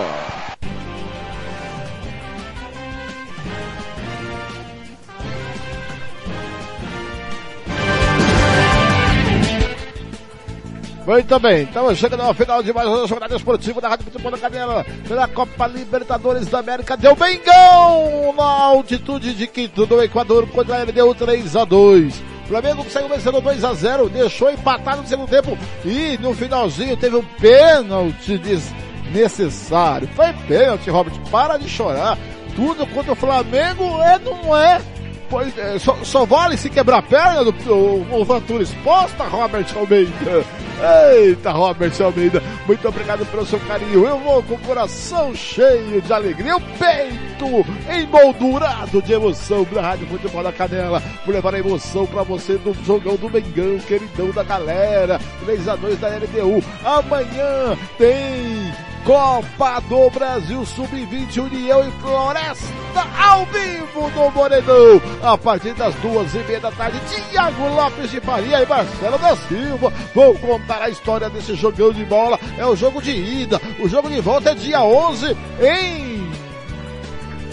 Muito 11.06 11.38
bem, 11.38 11.64
estamos 11.64 11.98
chegando 11.98 12.22
ao 12.22 12.32
final 12.32 12.62
de 12.62 12.72
mais 12.72 12.88
uma 12.88 13.06
jornada 13.06 13.36
esportiva 13.36 13.78
da 13.78 13.90
Rádio 13.90 14.06
Futebol 14.06 14.30
da 14.30 14.38
Canela 14.38 14.86
pela 15.06 15.28
Copa 15.28 15.66
Libertadores 15.66 16.46
da 16.46 16.60
América. 16.60 16.96
Deu 16.96 17.14
Bengão 17.14 18.32
na 18.34 18.42
altitude 18.42 19.34
de 19.34 19.46
Quito 19.46 19.84
do 19.84 20.02
Equador 20.02 20.48
contra 20.48 20.76
a 20.76 20.82
LDU 20.82 21.14
3 21.14 21.56
a 21.56 21.64
2. 21.66 22.22
Flamengo 22.48 22.86
saiu 22.88 23.06
vencendo 23.10 23.38
2 23.42 23.64
a 23.64 23.74
0, 23.74 24.08
deixou 24.08 24.50
empatado 24.50 25.02
no 25.02 25.06
segundo 25.06 25.28
tempo 25.28 25.58
e 25.84 26.16
no 26.22 26.32
finalzinho 26.32 26.96
teve 26.96 27.16
um 27.16 27.24
pênalti 27.38 28.38
desnecessário. 28.38 30.08
Foi 30.16 30.32
pênalti, 30.48 30.88
Robert, 30.88 31.20
para 31.30 31.58
de 31.58 31.68
chorar. 31.68 32.16
Tudo 32.56 32.86
contra 32.86 33.12
o 33.12 33.16
Flamengo 33.16 34.00
é 34.00 34.18
não 34.20 34.56
é 34.56 34.80
Pois, 35.28 35.56
é, 35.58 35.78
só, 35.78 35.96
só, 36.04 36.24
vale 36.24 36.56
se 36.56 36.70
quebrar 36.70 36.98
a 36.98 37.02
perna 37.02 37.44
do 37.44 37.52
o 37.72 38.24
Vantura 38.24 38.62
exposta, 38.62 39.24
Robert 39.24 39.66
Almeida. 39.74 40.44
Eita, 40.84 41.50
Robert 41.50 41.92
Almeida, 42.02 42.42
muito 42.66 42.86
obrigado 42.86 43.24
pelo 43.26 43.46
seu 43.46 43.58
carinho. 43.60 44.06
Eu 44.06 44.18
vou 44.18 44.42
com 44.42 44.54
o 44.54 44.58
coração 44.58 45.34
cheio 45.34 46.02
de 46.02 46.12
alegria, 46.12 46.56
o 46.56 46.60
peito 46.60 47.64
emoldurado 47.88 49.00
de 49.00 49.12
emoção 49.12 49.64
da 49.72 49.80
Rádio 49.80 50.06
Futebol 50.06 50.42
da 50.42 50.52
Canela, 50.52 51.02
por 51.24 51.32
levar 51.32 51.54
a 51.54 51.58
emoção 51.58 52.06
para 52.06 52.22
você 52.22 52.58
do 52.58 52.74
jogão 52.84 53.16
do 53.16 53.30
Mengão, 53.30 53.78
queridão 53.78 54.30
da 54.30 54.42
galera. 54.42 55.18
3 55.44 55.68
a 55.68 55.76
2 55.76 55.98
da 55.98 56.08
LDU. 56.08 56.62
Amanhã 56.84 57.78
tem 57.96 58.93
Copa 59.04 59.80
do 59.80 60.08
Brasil 60.08 60.64
Sub-20 60.64 61.36
União 61.36 61.86
e 61.86 61.90
Floresta 62.00 63.06
ao 63.22 63.44
vivo 63.44 64.08
no 64.10 64.30
Morenão. 64.30 65.00
A 65.22 65.36
partir 65.36 65.74
das 65.74 65.94
duas 65.96 66.34
e 66.34 66.38
meia 66.38 66.60
da 66.60 66.72
tarde, 66.72 66.98
Tiago 67.30 67.68
Lopes 67.68 68.10
de 68.10 68.20
Faria 68.20 68.62
e 68.62 68.66
Marcelo 68.66 69.18
da 69.18 69.36
Silva 69.36 69.92
vão 70.14 70.34
contar 70.36 70.80
a 70.80 70.88
história 70.88 71.28
desse 71.28 71.54
jogão 71.54 71.92
de 71.92 72.04
bola. 72.06 72.40
É 72.56 72.64
o 72.64 72.74
jogo 72.74 73.02
de 73.02 73.10
ida. 73.10 73.60
O 73.78 73.88
jogo 73.88 74.08
de 74.08 74.20
volta 74.22 74.52
é 74.52 74.54
dia 74.54 74.82
11 74.82 75.36
em 75.60 76.13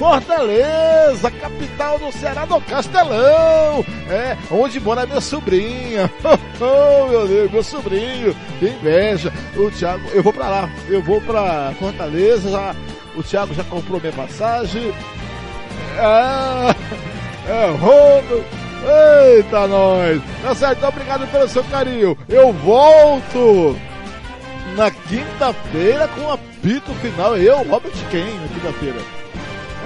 Fortaleza, 0.01 1.29
capital 1.29 1.99
do 1.99 2.11
Ceará 2.11 2.43
do 2.43 2.59
Castelão, 2.61 3.85
é, 4.09 4.35
onde 4.49 4.79
mora 4.79 5.05
minha 5.05 5.21
sobrinha. 5.21 6.11
Oh, 6.63 7.07
meu 7.07 7.27
Deus, 7.27 7.51
meu 7.51 7.63
sobrinho, 7.63 8.35
que 8.59 8.67
inveja. 8.67 9.33
O 9.55 9.71
Thiago, 9.71 10.07
eu 10.11 10.21
vou 10.21 10.31
para 10.31 10.47
lá, 10.47 10.69
eu 10.87 11.01
vou 11.01 11.19
para 11.21 11.73
Fortaleza, 11.79 12.51
já, 12.51 12.75
o 13.15 13.23
Thiago 13.23 13.53
já 13.55 13.63
comprou 13.63 13.99
minha 13.99 14.13
passagem. 14.13 14.93
Ah, 15.97 16.75
é, 17.47 17.65
roubo. 17.71 18.43
Eita, 19.37 19.67
nós! 19.67 20.21
Tá 20.43 20.53
certo, 20.53 20.85
obrigado 20.85 21.31
pelo 21.31 21.47
seu 21.47 21.63
carinho. 21.63 22.17
Eu 22.29 22.53
volto 22.53 23.75
na 24.75 24.91
quinta-feira 24.91 26.07
com 26.09 26.21
o 26.21 26.31
apito 26.31 26.93
final. 27.01 27.35
Eu, 27.37 27.63
Robert 27.63 27.91
Ken, 28.11 28.25
na 28.25 28.47
quinta-feira. 28.53 29.20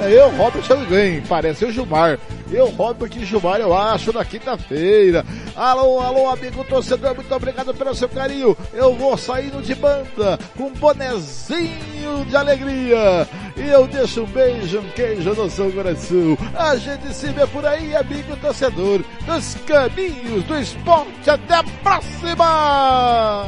Eu, 0.02 0.30
Robert 0.36 0.66
alguém, 0.70 1.22
parece 1.22 1.66
o 1.66 1.72
Gilmar. 1.72 2.20
Eu, 2.52 2.68
Robert 2.70 3.12
Gilmar, 3.12 3.60
eu 3.60 3.74
acho, 3.74 4.14
na 4.14 4.24
quinta-feira. 4.24 5.26
Alô, 5.56 6.00
alô, 6.00 6.30
amigo 6.30 6.64
torcedor, 6.66 7.16
muito 7.16 7.34
obrigado 7.34 7.74
pelo 7.74 7.96
seu 7.96 8.10
carinho. 8.10 8.56
Eu 8.74 8.94
vou 8.96 9.18
saindo 9.18 9.62
de 9.62 9.74
banda 9.74 10.38
com 10.56 10.66
um 10.66 10.74
bonezinho 10.74 12.26
de 12.28 12.36
alegria. 12.36 13.28
E 13.56 13.70
eu 13.70 13.88
deixo 13.88 14.24
um 14.24 14.28
beijo, 14.28 14.80
um 14.80 14.90
queijo 14.90 15.34
no 15.34 15.50
seu 15.50 15.72
coração. 15.72 16.38
A 16.54 16.76
gente 16.76 17.14
se 17.14 17.28
vê 17.30 17.48
por 17.48 17.66
aí, 17.66 17.96
amigo 17.96 18.36
torcedor, 18.38 19.02
nos 19.26 19.56
caminhos 19.66 20.44
do 20.44 20.60
esporte. 20.60 21.30
Até 21.30 21.56
a 21.56 21.64
próxima! 21.82 23.48